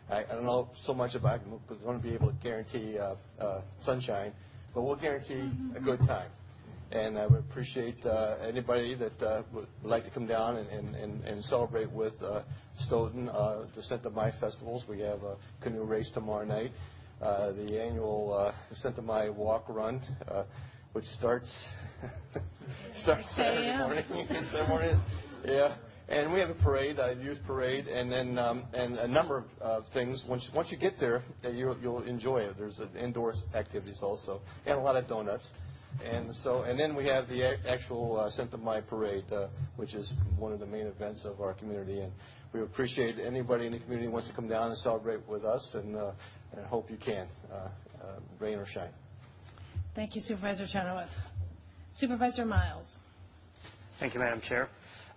[0.09, 1.47] I, I don't know so much about it.
[1.69, 4.31] We're going to be able to guarantee uh, uh, sunshine,
[4.73, 6.29] but we'll guarantee a good time.
[6.91, 10.95] And I would appreciate uh, anybody that uh, would like to come down and, and,
[10.95, 12.43] and, and celebrate with uh,
[12.85, 14.83] Stoughton, uh, the of My festivals.
[14.87, 16.71] We have a canoe race tomorrow night,
[17.21, 20.43] uh, the annual uh, of My walk run, uh,
[20.97, 21.47] which starts
[23.03, 24.03] starts Saturday morning.
[24.51, 24.99] Saturday morning.
[25.45, 25.75] Yeah.
[26.09, 29.83] And we have a parade, a youth parade, and then um, and a number of
[29.83, 30.25] uh, things.
[30.27, 32.55] Once once you get there, uh, you'll, you'll enjoy it.
[32.57, 35.47] There's uh, indoor activities also, and a lot of donuts.
[36.03, 40.11] And so, and then we have the actual uh, Syttende Mai parade, uh, which is
[40.39, 41.99] one of the main events of our community.
[41.99, 42.11] And
[42.53, 45.69] we appreciate anybody in the community who wants to come down and celebrate with us,
[45.75, 46.11] and, uh,
[46.55, 47.69] and hope you can, uh, uh,
[48.39, 48.89] rain or shine.
[49.97, 51.09] Thank you, Supervisor Chenoweth.
[51.95, 52.85] Supervisor Miles.
[53.99, 54.69] Thank you, Madam Chair.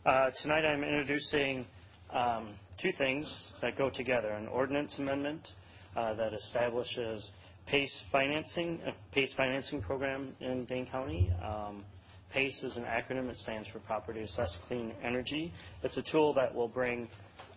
[0.07, 1.67] Uh, tonight I'm introducing
[2.15, 5.47] um, two things that go together, an ordinance amendment
[5.95, 7.31] uh, that establishes
[7.67, 11.31] PACE financing, a PACE financing program in Dane County.
[11.45, 11.85] Um,
[12.33, 13.29] PACE is an acronym.
[13.29, 15.53] It stands for Property Assessed Clean Energy.
[15.83, 17.07] It's a tool that will bring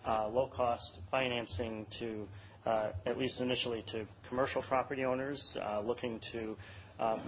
[0.06, 2.28] uh, low-cost financing to,
[2.66, 6.54] uh, at least initially, to commercial property owners uh, looking to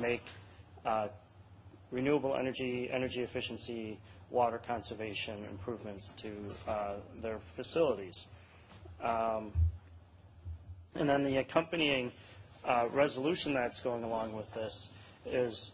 [0.01, 0.23] make
[0.85, 1.09] uh,
[1.91, 3.99] renewable energy, energy efficiency,
[4.31, 8.19] water conservation improvements to uh, their facilities.
[9.05, 9.53] Um,
[10.95, 12.11] and then the accompanying
[12.67, 14.89] uh, resolution that's going along with this
[15.27, 15.73] is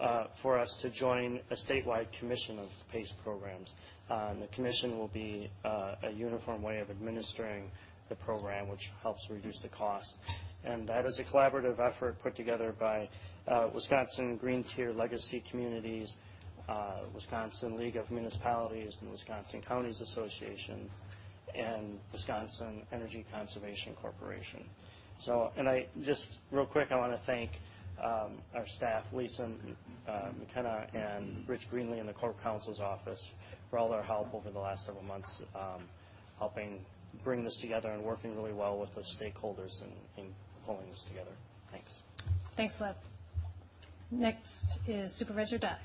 [0.00, 3.72] uh, for us to join a statewide commission of PACE programs.
[4.10, 7.70] Uh, the commission will be uh, a uniform way of administering
[8.08, 10.10] the program, which helps reduce the cost.
[10.64, 13.08] And that is a collaborative effort put together by
[13.48, 16.12] uh, Wisconsin Green Tier Legacy Communities,
[16.68, 20.90] uh, Wisconsin League of Municipalities and Wisconsin Counties Association,
[21.54, 24.64] and Wisconsin Energy Conservation Corporation.
[25.24, 27.50] So, and I just real quick, I want to thank
[28.02, 29.50] um, our staff, Lisa
[30.08, 33.22] uh, McKenna and Rich Greenlee in the Corp Counsel's office
[33.68, 35.82] for all their help over the last several months, um,
[36.38, 36.80] helping
[37.24, 39.70] bring this together and working really well with the stakeholders
[40.16, 40.32] in
[40.66, 41.30] pulling this together.
[41.70, 41.90] Thanks.
[42.56, 42.96] Thanks, Lev.
[44.10, 45.78] Next is Supervisor Dye.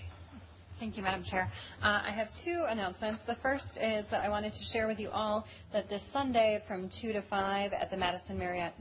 [0.80, 1.50] Thank you, Madam Chair.
[1.82, 3.22] Uh, I have two announcements.
[3.28, 6.90] The first is that I wanted to share with you all that this Sunday from
[7.02, 8.74] 2 to 5 at the Madison Marriott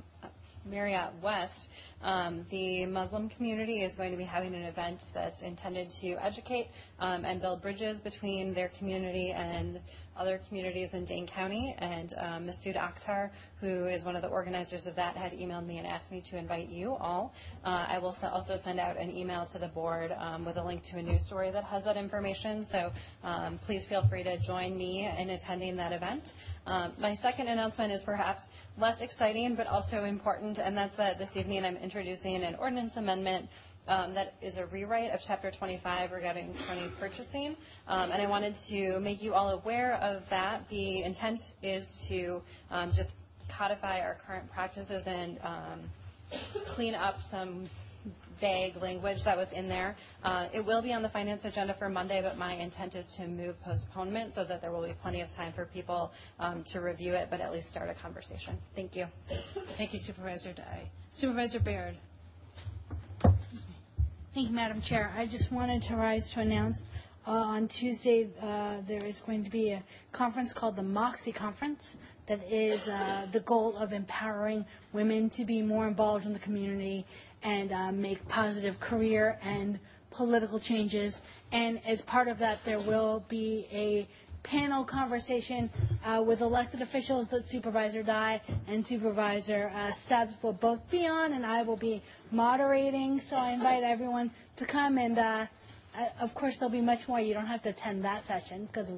[0.66, 1.68] Marriott West,
[2.02, 6.68] um, the Muslim community is going to be having an event that's intended to educate
[7.00, 9.78] um, and build bridges between their community and
[10.16, 11.74] other communities in Dane County.
[11.79, 15.79] And um, Masood Akhtar, who is one of the organizers of that, had emailed me
[15.79, 17.33] and asked me to invite you all.
[17.64, 20.83] Uh, I will also send out an email to the board um, with a link
[20.90, 22.66] to a news story that has that information.
[22.70, 22.90] So
[23.22, 26.24] um, please feel free to join me in attending that event.
[26.66, 28.40] Um, my second announcement is perhaps
[28.79, 33.48] less exciting but also important, and that's that this evening I'm introducing an ordinance amendment
[33.88, 37.56] um, that is a rewrite of Chapter 25 regarding county purchasing.
[37.86, 40.62] Um, and I wanted to make you all aware of that.
[40.70, 43.10] The intent is to um, just
[43.56, 45.80] codify our current practices and um,
[46.74, 47.68] clean up some
[48.40, 49.96] vague language that was in there.
[50.22, 53.26] Uh, it will be on the finance agenda for Monday, but my intent is to
[53.26, 57.14] move postponement so that there will be plenty of time for people um, to review
[57.14, 58.58] it, but at least start a conversation.
[58.74, 59.06] Thank you.
[59.76, 60.90] Thank you, Supervisor Dye.
[61.16, 61.96] Supervisor Bayrd.
[64.34, 65.12] Thank you, Madam Chair.
[65.16, 66.76] I just wanted to rise to announce
[67.24, 71.78] uh, on Tuesday uh, there is going to be a conference called the Moxie Conference
[72.26, 77.06] that is uh, the goal of empowering women to be more involved in the community
[77.44, 79.78] and uh, make positive career and
[80.10, 81.14] political changes.
[81.52, 84.08] And as part of that, there will be a
[84.44, 85.70] panel conversation
[86.04, 91.33] uh, with elected officials that Supervisor Dye and Supervisor uh, Stubbs will both be on,
[91.33, 93.20] and I will be moderating.
[93.28, 95.46] So I invite everyone to come, and uh,
[96.20, 97.20] of course there'll be much more.
[97.20, 98.88] You don't have to attend that session because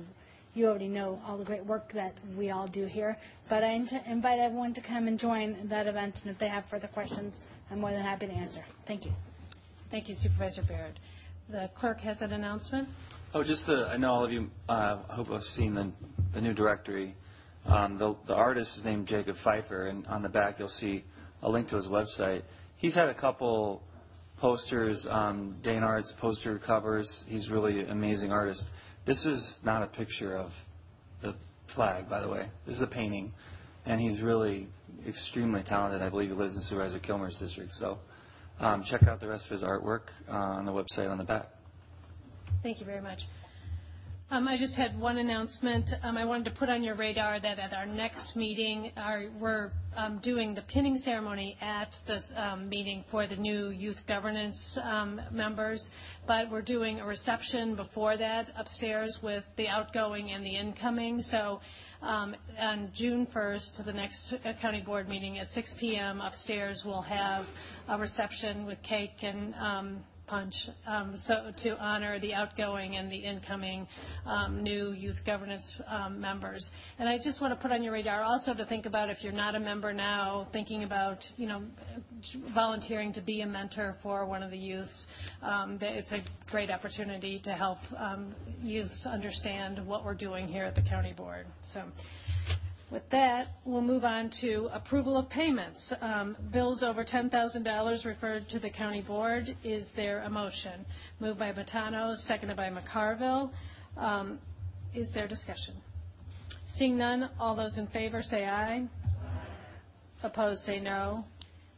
[0.55, 3.17] you already know all the great work that we all do here.
[3.49, 6.89] But I invite everyone to come and join that event, and if they have further
[6.89, 7.37] questions,
[7.71, 8.65] I'm more than happy to answer.
[8.87, 9.13] Thank you.
[9.91, 10.99] Thank you, Supervisor Barrett.
[11.49, 12.89] The clerk has an announcement.
[13.35, 15.93] Oh, just the, I know all of you, uh, hope have seen the,
[16.33, 17.15] the new directory.
[17.67, 21.05] Um, the, the artist is named Jacob Pfeiffer, and on the back you'll see
[21.43, 22.43] a link to his website.
[22.77, 23.83] He's had a couple
[24.39, 27.11] posters on Dane Arts poster covers.
[27.27, 28.63] He's really an amazing artist.
[29.07, 30.51] This is not a picture of
[31.21, 31.35] the
[31.75, 32.49] flag, by the way.
[32.67, 33.33] This is a painting,
[33.85, 34.69] and he's really
[35.07, 36.01] extremely talented.
[36.01, 37.75] I believe he lives in Supervisor Kilmer's district.
[37.75, 37.99] So
[38.61, 41.49] um, check out the rest of his artwork uh, on the website on the back.
[42.63, 43.21] Thank you very much.
[44.29, 45.89] Um, I just had one announcement.
[46.03, 48.91] Um, I wanted to put on your radar that at our next meeting,
[49.39, 52.25] we're um, doing the pinning ceremony at this
[52.69, 54.59] meeting for the new youth governance
[55.31, 55.89] members,
[56.27, 61.23] but we're doing a reception before that upstairs with the outgoing and the incoming.
[61.31, 61.61] So
[62.03, 66.21] on June 1st, the next uh, county board meeting at 6 p.m.
[66.21, 67.47] upstairs, we'll have
[67.89, 69.55] a reception with cake and
[70.27, 70.55] punch
[70.87, 73.87] um, so to honor the outgoing and the incoming
[74.27, 76.67] um, new youth governance um, members.
[76.99, 79.33] And I just want to put on your radar also to think about if you're
[79.33, 81.63] not a member now, thinking about you know
[82.55, 85.07] volunteering to be a mentor for one of the youths.
[85.43, 87.79] It's a great opportunity to help
[88.63, 91.47] youths understand what we're doing here at the county board.
[92.89, 95.93] With that, we'll move on to approval of payments.
[96.01, 99.57] Um, bills over $10,000 referred to the county board.
[99.65, 100.87] Is there a motion?
[101.19, 103.51] Moved by Matano, seconded by McCarville.
[103.97, 104.39] Um,
[104.95, 105.75] is there discussion?
[106.77, 108.87] Seeing none, all those in favor say aye.
[110.23, 111.25] Opposed, say no.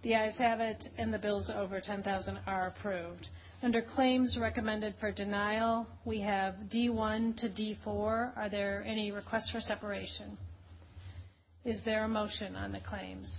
[0.03, 3.29] The ayes have it, and the bills over 10,000 are approved.
[3.63, 8.37] Under claims recommended for denial, we have D1 to D4.
[8.37, 10.37] Are there any requests for separation?
[11.69, 13.31] Is there a motion on the claims?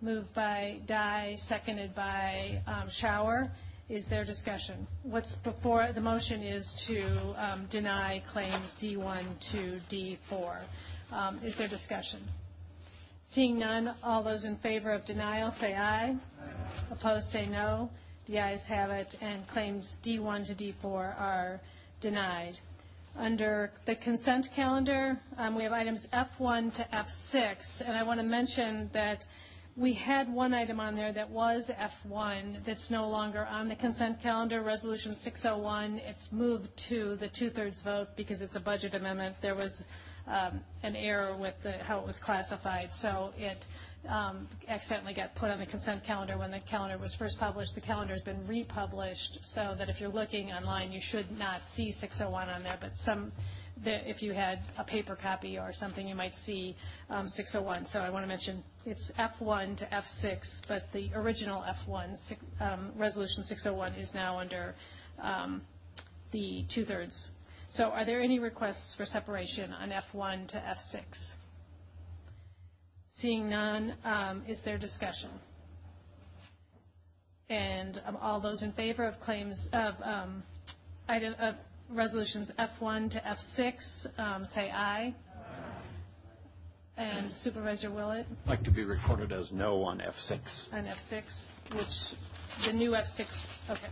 [0.00, 3.50] Moved by Dye, seconded by um, Schauer.
[3.90, 4.86] Is there discussion?
[5.02, 10.62] What's before the motion is to um, deny claims D1 to D4.
[11.12, 12.22] Um, is there discussion?
[13.34, 16.16] Seeing none, all those in favor of denial say aye.
[16.90, 17.90] Opposed, say no.
[18.28, 20.86] The ayes have it, and claims D1 to D4
[21.20, 21.60] are
[22.00, 22.54] denied.
[23.18, 28.24] Under the consent calendar, um, we have items F1 to F6, and I want to
[28.24, 29.22] mention that
[29.76, 31.62] we had one item on there that was
[32.06, 35.98] F1 that's no longer on the consent calendar, Resolution 601.
[36.04, 39.36] It's moved to the two-thirds vote because it's a budget amendment.
[39.42, 39.72] There was
[40.26, 43.58] um, an error with how it was classified, so it
[44.08, 47.74] accidentally got put on the consent calendar when the calendar was first published.
[47.74, 51.94] The calendar has been republished so that if you're looking online, you should not see
[52.00, 53.32] 601 on there, but some,
[53.84, 56.76] the, if you had a paper copy or something, you might see
[57.10, 57.86] um, 601.
[57.92, 60.38] So I want to mention it's F1 to F6,
[60.68, 62.16] but the original F1,
[62.60, 64.74] um, Resolution 601, is now under
[66.32, 67.30] the two-thirds.
[67.76, 71.02] So are there any requests for separation on F1 to F6?
[73.22, 75.30] Seeing none, um, is there discussion?
[77.48, 80.42] And um, all those in favor of claims of um,
[81.88, 83.22] Resolutions F1 to
[83.60, 83.74] F6
[84.52, 85.14] say aye.
[86.96, 88.26] And Supervisor Willett?
[88.44, 90.40] I'd like to be recorded as no on F6.
[90.72, 91.22] On F6,
[91.76, 91.86] which
[92.66, 93.26] the new F6,
[93.70, 93.88] okay.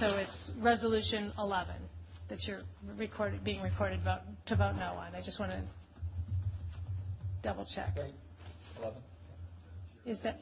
[0.00, 1.76] So it's Resolution 11
[2.28, 2.62] that you're
[3.44, 4.00] being recorded
[4.46, 5.14] to vote no on.
[5.14, 5.62] I just want to
[7.42, 7.96] double-check.
[8.78, 8.98] 11.
[10.06, 10.38] Is that?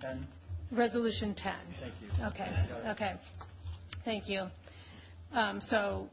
[0.00, 0.26] 10.
[0.72, 1.52] Resolution 10.
[1.80, 2.24] Thank you.
[2.26, 2.90] Okay.
[2.90, 3.12] Okay.
[4.04, 4.46] Thank you.
[5.32, 6.08] Um, so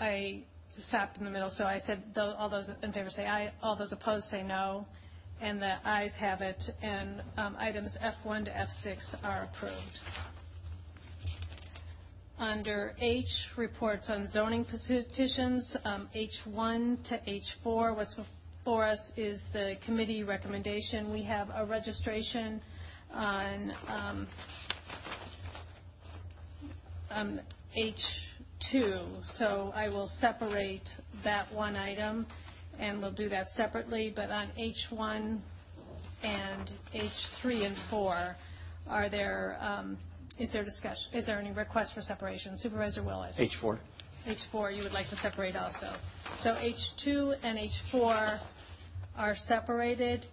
[0.00, 0.42] I
[0.88, 1.52] stopped in the middle.
[1.56, 3.52] So I said all those in favor say aye.
[3.62, 4.86] All those opposed say no.
[5.40, 6.62] And the ayes have it.
[6.82, 9.98] And um, items F1 to F6 are approved.
[12.40, 13.26] Under H,
[13.58, 21.12] reports on zoning petitions, um, H1 to H4, what's before us is the committee recommendation.
[21.12, 22.62] We have a registration
[23.12, 24.28] on um,
[27.10, 27.40] um,
[27.76, 29.06] H2.
[29.36, 30.88] So I will separate
[31.22, 32.26] that one item,
[32.78, 34.14] and we'll do that separately.
[34.16, 35.38] But on H1
[36.22, 38.36] and H3 and 4,
[40.40, 42.56] is there any request for separation?
[42.58, 43.34] Supervisor Willett?
[43.36, 43.78] H4.
[44.26, 45.94] H4, you would like to separate also.
[46.42, 47.58] So H2 and
[47.92, 48.40] H4
[49.16, 50.26] are separated.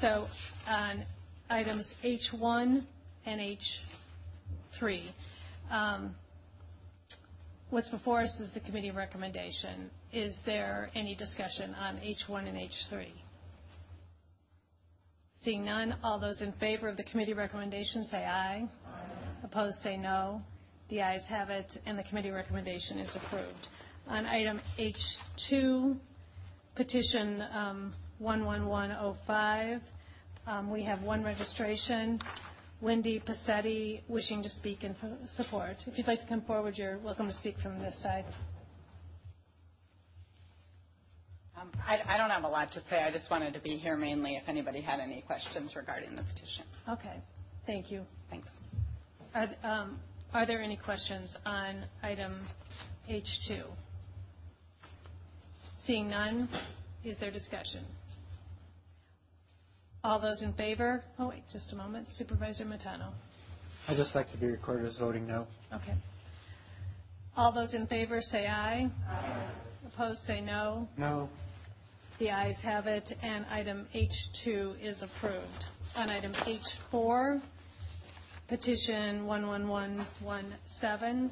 [0.00, 0.26] So
[0.66, 1.04] on
[1.48, 2.82] items H1
[3.26, 3.40] and
[4.80, 5.02] H3,
[5.70, 6.14] um,
[7.70, 9.90] what's before us is the committee recommendation.
[10.12, 13.06] Is there any discussion on H1 and H3?
[15.42, 18.68] Seeing none, all those in favor of the committee recommendation say aye.
[19.42, 20.42] Opposed say no.
[20.90, 23.68] The ayes have it, and the committee recommendation is approved.
[24.08, 25.96] On item H2,
[26.74, 29.80] petition um, 11105,
[30.46, 32.20] um, we have one registration.
[32.80, 34.96] Wendy Pasetti wishing to speak in
[35.36, 35.76] support.
[35.86, 38.24] If you'd like to come forward, you're welcome to speak from this side.
[41.60, 43.02] Um, I don't have a lot to say.
[43.02, 46.64] I just wanted to be here mainly if anybody had any questions regarding the petition.
[46.88, 47.20] Okay.
[47.66, 48.06] Thank you.
[48.30, 48.48] Thanks.
[49.34, 50.00] Um,
[50.32, 52.40] are there any questions on item
[53.08, 53.62] H2?
[55.86, 56.48] Seeing none,
[57.04, 57.84] is there discussion?
[60.02, 61.04] All those in favor?
[61.18, 62.08] Oh, wait, just a moment.
[62.16, 63.12] Supervisor Matano.
[63.88, 65.46] I'd just like to be recorded as voting no.
[65.72, 65.94] Okay.
[67.36, 68.90] All those in favor say aye.
[69.08, 69.50] Aye.
[69.86, 70.88] Opposed say no.
[70.98, 71.28] No.
[72.18, 75.64] The ayes have it, and item H2 is approved.
[75.96, 77.40] On item H4,
[78.50, 81.30] petition 11117,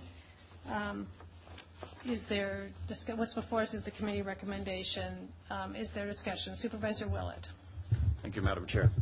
[0.72, 1.06] um,
[3.16, 5.28] what's before us is the committee recommendation.
[5.50, 6.54] Um, is there discussion?
[6.58, 7.44] Supervisor Willett.
[8.22, 8.92] Thank you, Madam Chair.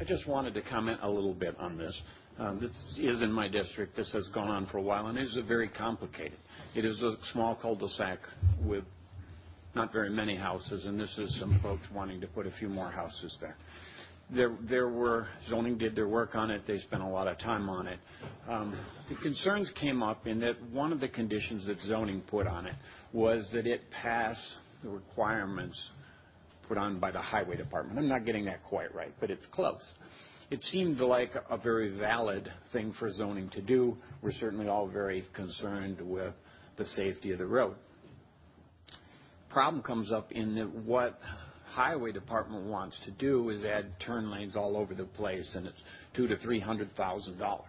[0.00, 1.96] I just wanted to comment a little bit on this.
[2.40, 3.94] Um, this is in my district.
[3.94, 6.38] This has gone on for a while, and it is very complicated.
[6.74, 8.18] It is a small cul-de-sac
[8.64, 8.82] with
[9.76, 12.90] not very many houses, and this is some folks wanting to put a few more
[12.90, 13.56] houses there.
[14.34, 16.62] There there were zoning did their work on it.
[16.66, 17.98] They spent a lot of time on it.
[18.48, 18.74] Um,
[19.08, 22.74] the concerns came up in that one of the conditions that zoning put on it
[23.12, 24.36] was that it pass
[24.82, 25.78] the requirements
[26.66, 27.98] put on by the highway department.
[27.98, 29.82] I'm not getting that quite right, but it's close.
[30.50, 33.96] It seemed like a very valid thing for zoning to do.
[34.22, 36.34] We're certainly all very concerned with
[36.76, 37.74] the safety of the road.
[39.50, 41.20] Problem comes up in that what
[41.72, 45.82] highway department wants to do is add turn lanes all over the place, and it's
[46.16, 47.60] $200,000-$300,000.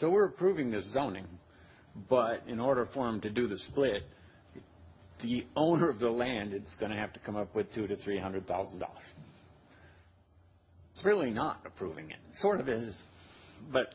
[0.00, 1.26] So we're approving this zoning,
[2.08, 4.02] but in order for them to do the split,
[5.22, 8.82] the owner of the land is going to have to come up with $200,000-$300,000.
[10.94, 12.18] It's really not approving it.
[12.40, 12.94] Sort of is.
[13.72, 13.94] But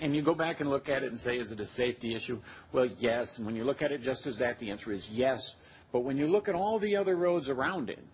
[0.00, 2.40] and you go back and look at it and say, "Is it a safety issue?"
[2.72, 3.28] Well, yes.
[3.36, 5.40] And when you look at it just as that, the answer is yes.
[5.92, 8.04] But when you look at all the other roads around it,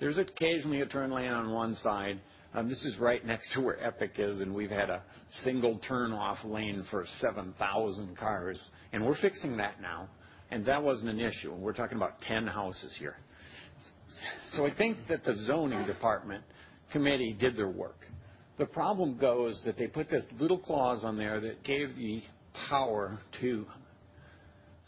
[0.00, 2.20] there's occasionally a turn lane on one side.
[2.54, 5.02] Um, this is right next to where Epic is, and we've had a
[5.44, 8.60] single turn-off lane for 7,000 cars,
[8.92, 10.08] and we're fixing that now,
[10.50, 11.54] and that wasn't an issue.
[11.54, 13.16] We're talking about 10 houses here.
[14.52, 16.44] So I think that the zoning department
[16.92, 18.06] committee did their work.
[18.58, 22.22] The problem goes that they put this little clause on there that gave the
[22.68, 23.66] power to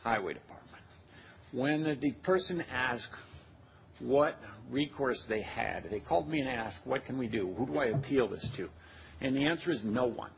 [0.03, 0.83] highway department.
[1.53, 3.07] When the person asked
[4.01, 4.39] what
[4.71, 7.55] recourse they had, they called me and asked, "What can we do?
[7.59, 8.71] Who do I appeal this to?"
[9.21, 10.31] And the answer is no one.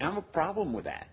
[0.00, 1.08] I have a problem with that.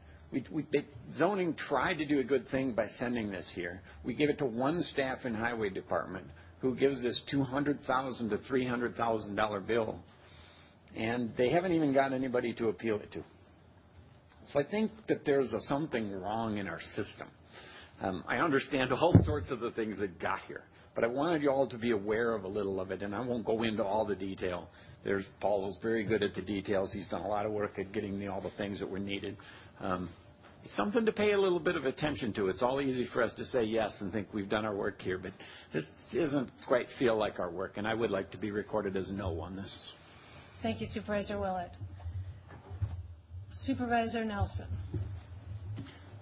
[1.17, 3.81] Zoning tried to do a good thing by sending this here.
[4.03, 6.27] We give it to one staff in highway department
[6.59, 9.99] who gives this $200,000-$300,000 bill,
[10.95, 13.23] and they haven't even got anybody to appeal it to.
[14.51, 17.27] So I think that there's something wrong in our system.
[18.01, 20.63] Um, I understand all sorts of the things that got here,
[20.95, 23.19] but I wanted you all to be aware of a little of it, and I
[23.19, 24.69] won't go into all the detail.
[25.03, 26.91] There's Paul is very good at the details.
[26.91, 29.37] He's done a lot of work at getting me all the things that were needed.
[30.65, 32.47] It's something to pay a little bit of attention to.
[32.47, 35.19] It's all easy for us to say yes and think we've done our work here,
[35.19, 35.31] but
[35.71, 39.11] this doesn't quite feel like our work, and I would like to be recorded as
[39.11, 39.71] no on this.
[40.63, 41.69] Thank you, Supervisor Willett.
[43.63, 44.65] Supervisor Nelson.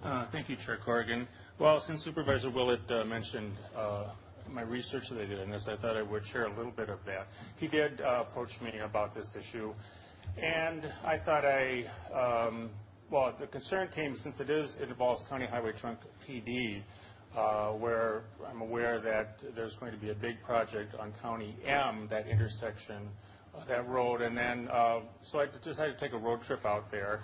[0.04, 1.26] Uh, thank you, Chair Corrigan.
[1.58, 4.08] Well, since Supervisor Willett uh, mentioned uh,
[4.50, 6.90] my research that I did on this, I thought I would share a little bit
[6.90, 7.28] of that.
[7.58, 9.74] He did approach me about this issue,
[10.42, 11.86] and I thought I,
[13.12, 16.82] well, the concern came since it is, it involves County Highway Trunk PD,
[17.80, 22.28] where I'm aware that there's going to be a big project on County M, that
[22.28, 23.10] intersection
[23.54, 24.22] of that road.
[24.22, 27.22] And then um so I decided to take a road trip out there.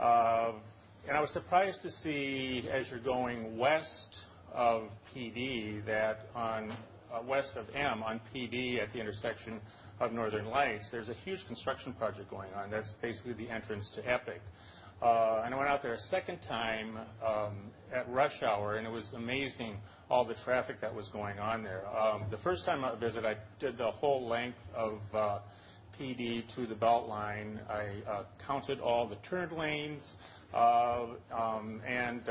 [0.00, 0.60] Um
[1.08, 4.16] and I was surprised to see, as you're going west
[4.54, 4.84] of
[5.14, 6.70] PD, that on
[7.12, 9.60] uh, west of M on PD at the intersection
[10.00, 12.70] of Northern Lights, there's a huge construction project going on.
[12.70, 14.40] That's basically the entrance to Epic.
[15.02, 18.90] Uh and I went out there a second time um, at rush hour, and it
[18.90, 19.76] was amazing
[20.08, 21.86] all the traffic that was going on there.
[21.88, 25.38] Um, the first time I visited, I did the whole length of uh,
[26.00, 27.58] PD to the Beltline.
[27.68, 30.04] I uh, counted all the turn lanes
[30.54, 32.28] um, and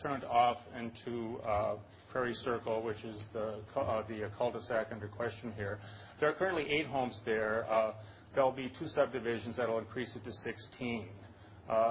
[0.00, 1.74] turned off into uh,
[2.10, 5.78] Prairie Circle, which is uh, the cul-de-sac under question here.
[6.20, 7.66] There are currently eight homes there.
[7.70, 7.92] Uh,
[8.34, 11.08] there'll be two subdivisions that'll increase it to 16.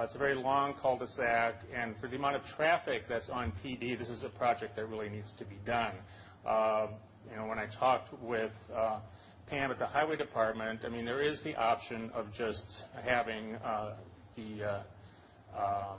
[0.04, 4.08] It's a very long cul-de-sac, and for the amount of traffic that's on PD, this
[4.08, 5.94] is a project that really needs to be done.
[6.44, 8.52] When I talked with
[9.48, 12.64] Pam at the highway department, I mean there is the option of just
[13.04, 13.56] having
[14.36, 14.82] the
[15.56, 15.98] um,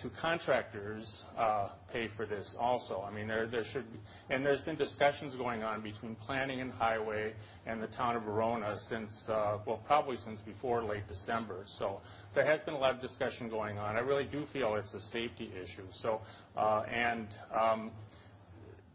[0.00, 3.04] two contractors uh, pay for this also.
[3.06, 3.84] I mean, there should,
[4.30, 7.32] and there's been discussions going on between planning and highway
[7.66, 11.64] and the town of Verona since, uh, well, probably since before late December.
[11.78, 12.00] So
[12.34, 13.96] there has been a lot of discussion going on.
[13.96, 15.86] I really do feel it's a safety issue.
[16.00, 16.20] So,
[16.56, 17.26] uh, and
[17.58, 17.90] um,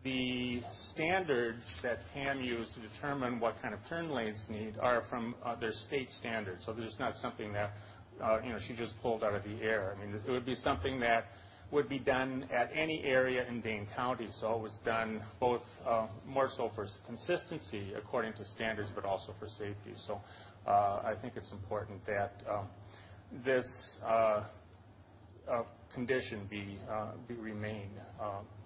[0.03, 0.61] the
[0.93, 5.73] standards that Pam used to determine what kind of turn lanes need are from their
[5.87, 6.63] state standards.
[6.65, 7.73] So there's not something that
[8.21, 9.95] Uh, she just pulled out of the air.
[9.95, 11.25] I mean it would be something that
[11.71, 14.27] would be done at any area in Dane County.
[14.39, 19.33] So it was done both uh, more so for consistency according to standards, but also
[19.39, 19.93] for safety.
[20.07, 20.21] So
[20.67, 22.67] uh I think it's important that um,
[23.45, 23.65] this
[24.05, 24.43] uh,
[25.93, 26.77] condition be
[27.35, 27.89] remain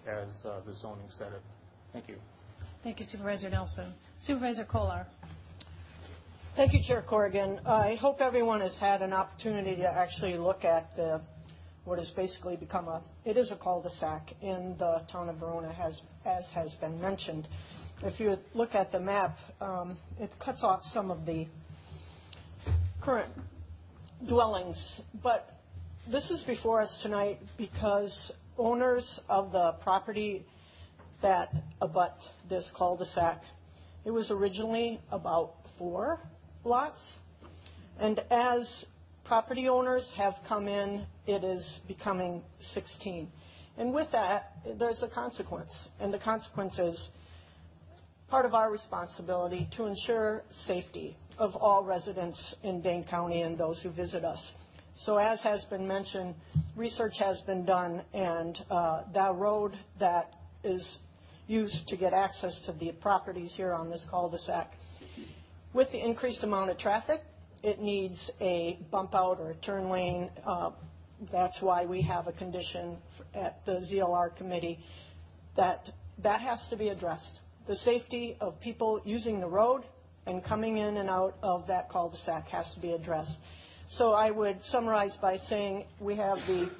[0.07, 1.41] as the zoning said it.
[1.93, 2.17] Thank you.
[2.83, 3.93] Thank you, Supervisor Nelson.
[4.23, 5.07] Supervisor Kolar.
[6.55, 7.59] Thank you, Chair Corrigan.
[7.65, 10.89] I hope everyone has had an opportunity to actually look at
[11.83, 15.75] what has basically become a it is a cul-de-sac in the town of Verona,
[16.25, 17.45] as has been mentioned.
[18.03, 21.45] if you look at the map, um, it cuts off some of the
[23.01, 23.33] current
[24.25, 25.01] dwellings.
[25.21, 25.59] But
[26.09, 30.45] this is before us tonight because owners of the property
[31.21, 32.15] that abut
[32.49, 33.41] this cul-de-sac,
[34.05, 36.21] it was originally about four
[36.65, 36.99] lots.
[37.99, 38.85] And as
[39.25, 42.41] property owners have come in, it is becoming
[42.73, 43.27] 16.
[43.77, 45.71] And with that, there's a consequence.
[45.99, 47.09] And the consequence is
[48.29, 53.81] part of our responsibility to ensure safety of all residents in Dane County and those
[53.83, 54.53] who visit us.
[54.97, 56.35] So as has been mentioned,
[56.75, 60.31] research has been done, and uh, that road that
[60.63, 60.99] is
[61.47, 64.71] used to get access to the properties here on this cul-de-sac,
[65.75, 67.21] with the increased amount of traffic,
[67.61, 70.31] it needs a bump out or a turn lane.
[70.47, 70.71] Uh,
[71.31, 72.97] that's why we have a condition
[73.33, 74.79] at the ZLR committee
[75.57, 75.89] that
[76.23, 77.39] that has to be addressed.
[77.67, 79.83] The safety of people using the road
[80.25, 83.37] and coming in and out of that cul-de-sac has to be addressed.
[83.89, 86.71] So I would summarize by saying we have the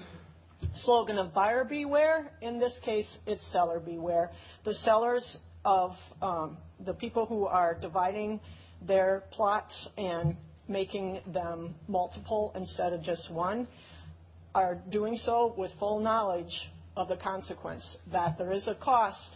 [0.86, 2.32] slogan of buyer beware.
[2.42, 4.32] In this case, it's seller beware.
[4.64, 5.92] The sellers of
[6.22, 8.40] um, the people who are dividing
[8.88, 10.36] their plots and
[10.68, 13.68] making them multiple instead of just one
[14.54, 19.36] are doing so with full knowledge of the consequence that there is a cost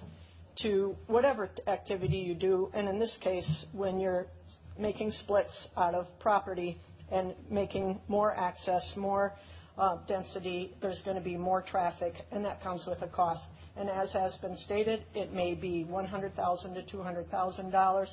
[0.62, 2.72] to whatever activity you do.
[2.74, 4.28] And in this case, when you're
[4.78, 6.80] making splits out of property,
[7.12, 9.34] and making more access, more
[9.78, 13.44] uh, density, there's going to be more traffic, and that comes with a cost.
[13.78, 18.08] And as has been stated, it may be 100,000 to $200,000.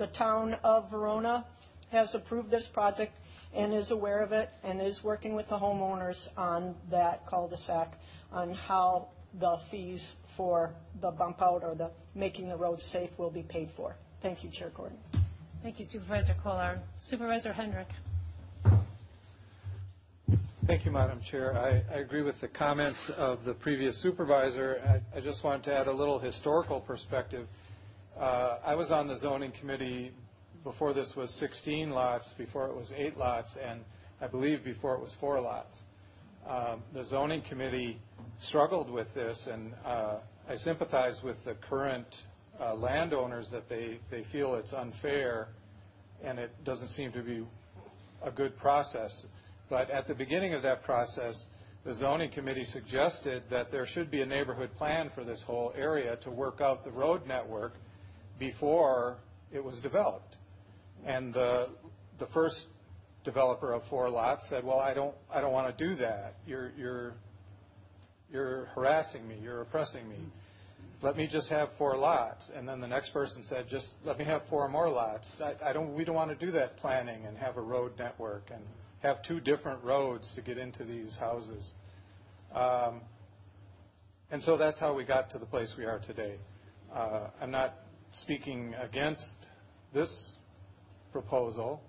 [0.00, 1.44] The town of Verona
[1.92, 3.12] has approved this project
[3.54, 7.92] and is aware of it and is working with the homeowners on that cul-de-sac
[8.32, 10.02] on how the fees
[10.38, 10.70] for
[11.02, 13.94] the bump out or the making the road safe will be paid for.
[14.22, 14.96] Thank you, Chair Gordon.
[15.62, 16.80] Thank you, Supervisor Kolar.
[17.10, 17.88] Supervisor Hendrick.
[20.66, 21.58] Thank you, Madam Chair.
[21.58, 25.02] I, I agree with the comments of the previous supervisor.
[25.14, 27.46] I, I just wanted to add a little historical perspective.
[28.20, 30.12] Uh, I was on the zoning committee
[30.62, 33.80] before this was 16 lots, before it was 8 lots, and
[34.20, 35.74] I believe before it was 4 lots.
[36.46, 37.98] Um, the zoning committee
[38.42, 42.04] struggled with this, and uh, I sympathize with the current
[42.60, 43.98] uh, landowners that they
[44.30, 45.48] feel it's unfair
[46.22, 47.42] and it doesn't seem to be
[48.22, 49.18] a good process.
[49.70, 51.42] But at the beginning of that process,
[51.86, 56.16] the zoning committee suggested that there should be a neighborhood plan for this whole area
[56.16, 57.72] to work out the road network
[58.40, 59.18] before
[59.52, 60.34] it was developed.
[61.06, 61.68] And the,
[62.18, 62.66] the first
[63.24, 66.34] developer of four lots said, well, I don't, I don't want to do that.
[66.44, 67.14] You're, you're,
[68.32, 69.38] you're harassing me.
[69.40, 70.18] You're oppressing me.
[71.02, 72.50] Let me just have four lots.
[72.54, 75.28] And then the next person said, just let me have four more lots.
[75.40, 78.50] I, I don't, we don't want to do that planning and have a road network.
[78.52, 78.62] And
[79.02, 81.70] have two different roads to get into these houses.
[82.54, 83.00] Um,
[84.30, 86.36] and so that's how we got to the place we are today.
[86.94, 87.74] Uh, I'm not
[88.12, 89.22] speaking against
[89.92, 90.32] this
[91.12, 91.80] proposal.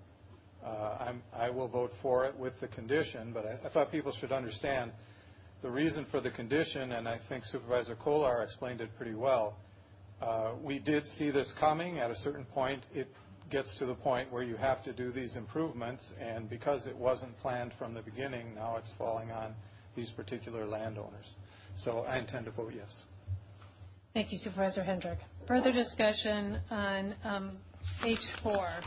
[0.64, 4.32] Uh, I will vote for it with the condition, but I, I thought people should
[4.32, 4.92] understand
[5.62, 9.56] the reason for the condition, and I think Supervisor Kolar explained it pretty well.
[10.20, 11.98] Uh, we did see this coming.
[11.98, 13.08] At a certain point, it
[13.50, 17.36] gets to the point where you have to do these improvements, and because it wasn't
[17.38, 19.54] planned from the beginning, now it's falling on
[19.96, 21.26] these particular landowners.
[21.84, 22.92] So I intend to vote yes.
[24.14, 25.18] Thank you, Supervisor Hendrick.
[25.48, 27.52] Further discussion on um,
[28.04, 28.82] H4.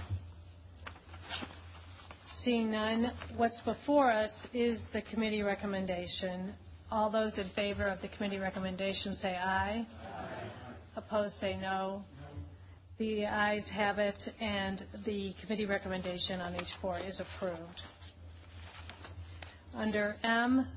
[2.43, 6.53] Seeing none, what's before us is the committee recommendation.
[6.91, 9.88] All those in favor of the committee recommendation say aye.
[9.88, 10.47] Aye.
[10.95, 12.03] Opposed say no.
[12.99, 17.82] The ayes have it, and the committee recommendation on H4 is approved.
[19.73, 20.67] Under M,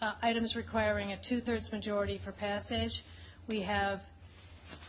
[0.00, 2.92] uh, items requiring a two-thirds majority for passage,
[3.48, 4.00] we have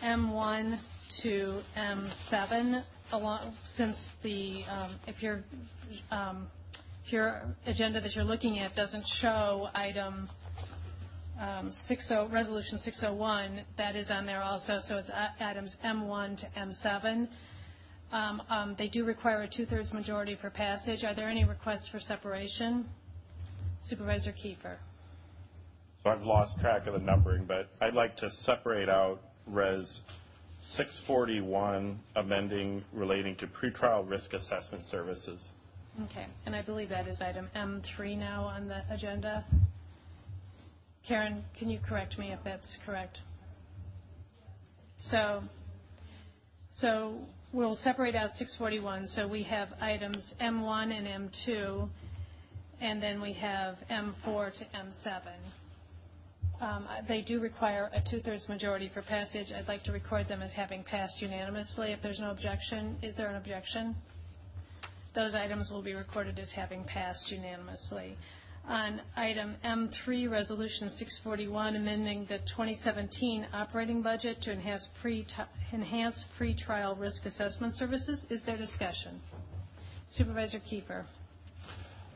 [0.04, 0.80] M1
[1.24, 2.84] to M7.
[3.12, 5.44] Along, since the um, if your
[6.12, 6.48] um,
[7.06, 10.28] if your agenda that you're looking at doesn't show item
[11.40, 17.28] um, 60, Resolution 601, that is on there also, so it's items M1 to M7.
[18.12, 21.04] Um, um, they do require a two-thirds majority for passage.
[21.04, 22.88] Are there any requests for separation?
[23.88, 24.78] Supervisor Kiefer.
[26.04, 30.02] So I've lost track of the numbering, but I'd like to separate out Res
[30.76, 35.44] 641, amending relating to pretrial risk assessment services.
[36.06, 39.46] Okay, and I believe that is item M3 now on the agenda.
[41.08, 43.20] Karen, can you correct me if that's correct?
[45.12, 45.42] So
[46.80, 47.18] So
[47.54, 49.08] we'll separate out 641.
[49.08, 51.90] So we have items M1 and M2,
[52.82, 55.22] and then we have M4 to M7.
[56.60, 59.52] Um, They do require a two-thirds majority for passage.
[59.52, 61.92] I'd like to record them as having passed unanimously.
[61.92, 63.96] If there's no objection, is there an objection?
[65.14, 68.18] Those items will be recorded as having passed unanimously.
[68.68, 75.26] On item M3, Resolution 641, amending the 2017 operating budget to enhance pre-
[75.74, 79.22] enhance pretrial risk assessment services, is there discussion?
[80.10, 81.06] Supervisor Kiefer.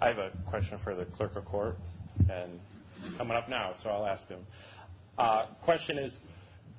[0.01, 1.77] I have a question for the clerk of court,
[2.29, 2.59] and
[3.03, 4.45] it's coming up now, so I'll ask him.
[5.17, 6.17] Uh, Question is,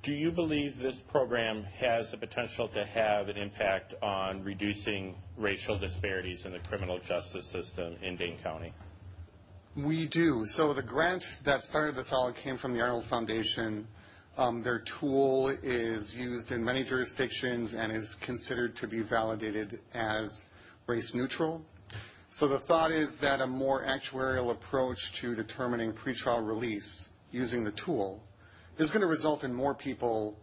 [0.02, 5.78] do you believe this program has the potential to have an impact on reducing racial
[5.78, 8.72] disparities in the criminal justice system in Dane County?
[9.76, 10.42] We do.
[10.56, 13.86] So the grant that started this all came from the Arnold Foundation.
[14.36, 20.28] Um, their tool is used in many jurisdictions and is considered to be validated as
[20.86, 21.62] race neutral.
[22.38, 27.72] So the thought is that a more actuarial approach to determining pretrial release using the
[27.84, 28.22] tool
[28.78, 30.38] is going to result in more people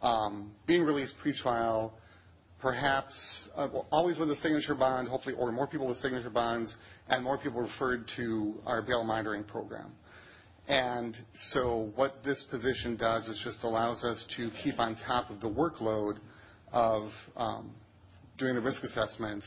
[0.00, 1.92] um, being released pretrial,
[2.60, 3.14] perhaps
[3.54, 6.74] uh, always with a signature bond, hopefully, or more people with signature bonds,
[7.08, 9.92] and more people referred to our bail monitoring program.
[10.68, 11.16] And
[11.50, 15.48] so what this position does is just allows us to keep on top of the
[15.48, 16.16] workload
[16.72, 17.70] of um,
[18.38, 19.46] doing the risk assessments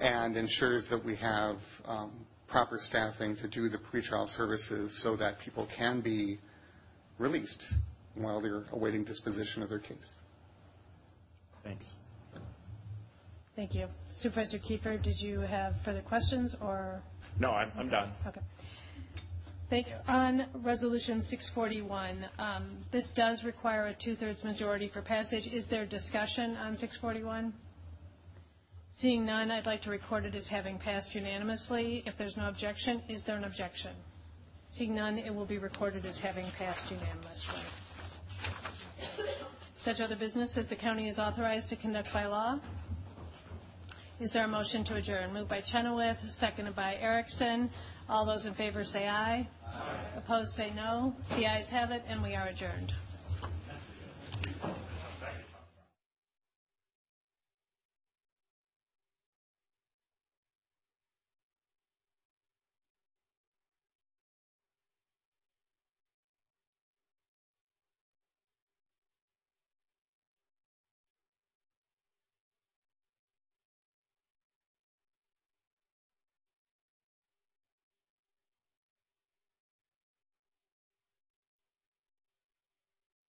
[0.00, 2.10] and ensures that we have um,
[2.48, 6.38] proper staffing to do the pretrial services so that people can be
[7.18, 7.62] released
[8.14, 10.14] while they're awaiting disposition of their case.
[11.62, 11.86] Thanks.
[13.54, 13.86] Thank you.
[14.20, 17.02] Supervisor Kiefer, did you have further questions or?
[17.38, 18.12] No, I'm, I'm done.
[18.26, 18.40] Okay.
[19.68, 19.94] Thank you.
[20.08, 25.46] On Resolution 641, um, this does require a two-thirds majority for passage.
[25.46, 27.52] Is there discussion on 641?
[29.00, 32.02] Seeing none, I'd like to record it as having passed unanimously.
[32.04, 33.92] If there's no objection, is there an objection?
[34.72, 37.62] Seeing none, it will be recorded as having passed unanimously.
[39.86, 42.60] Such other business as the county is authorized to conduct by law.
[44.20, 45.32] Is there a motion to adjourn?
[45.32, 47.70] Moved by Chenoweth, seconded by Erickson.
[48.06, 49.48] All those in favor say aye.
[50.14, 51.14] Opposed say no.
[51.30, 52.92] The ayes have it, and we are adjourned.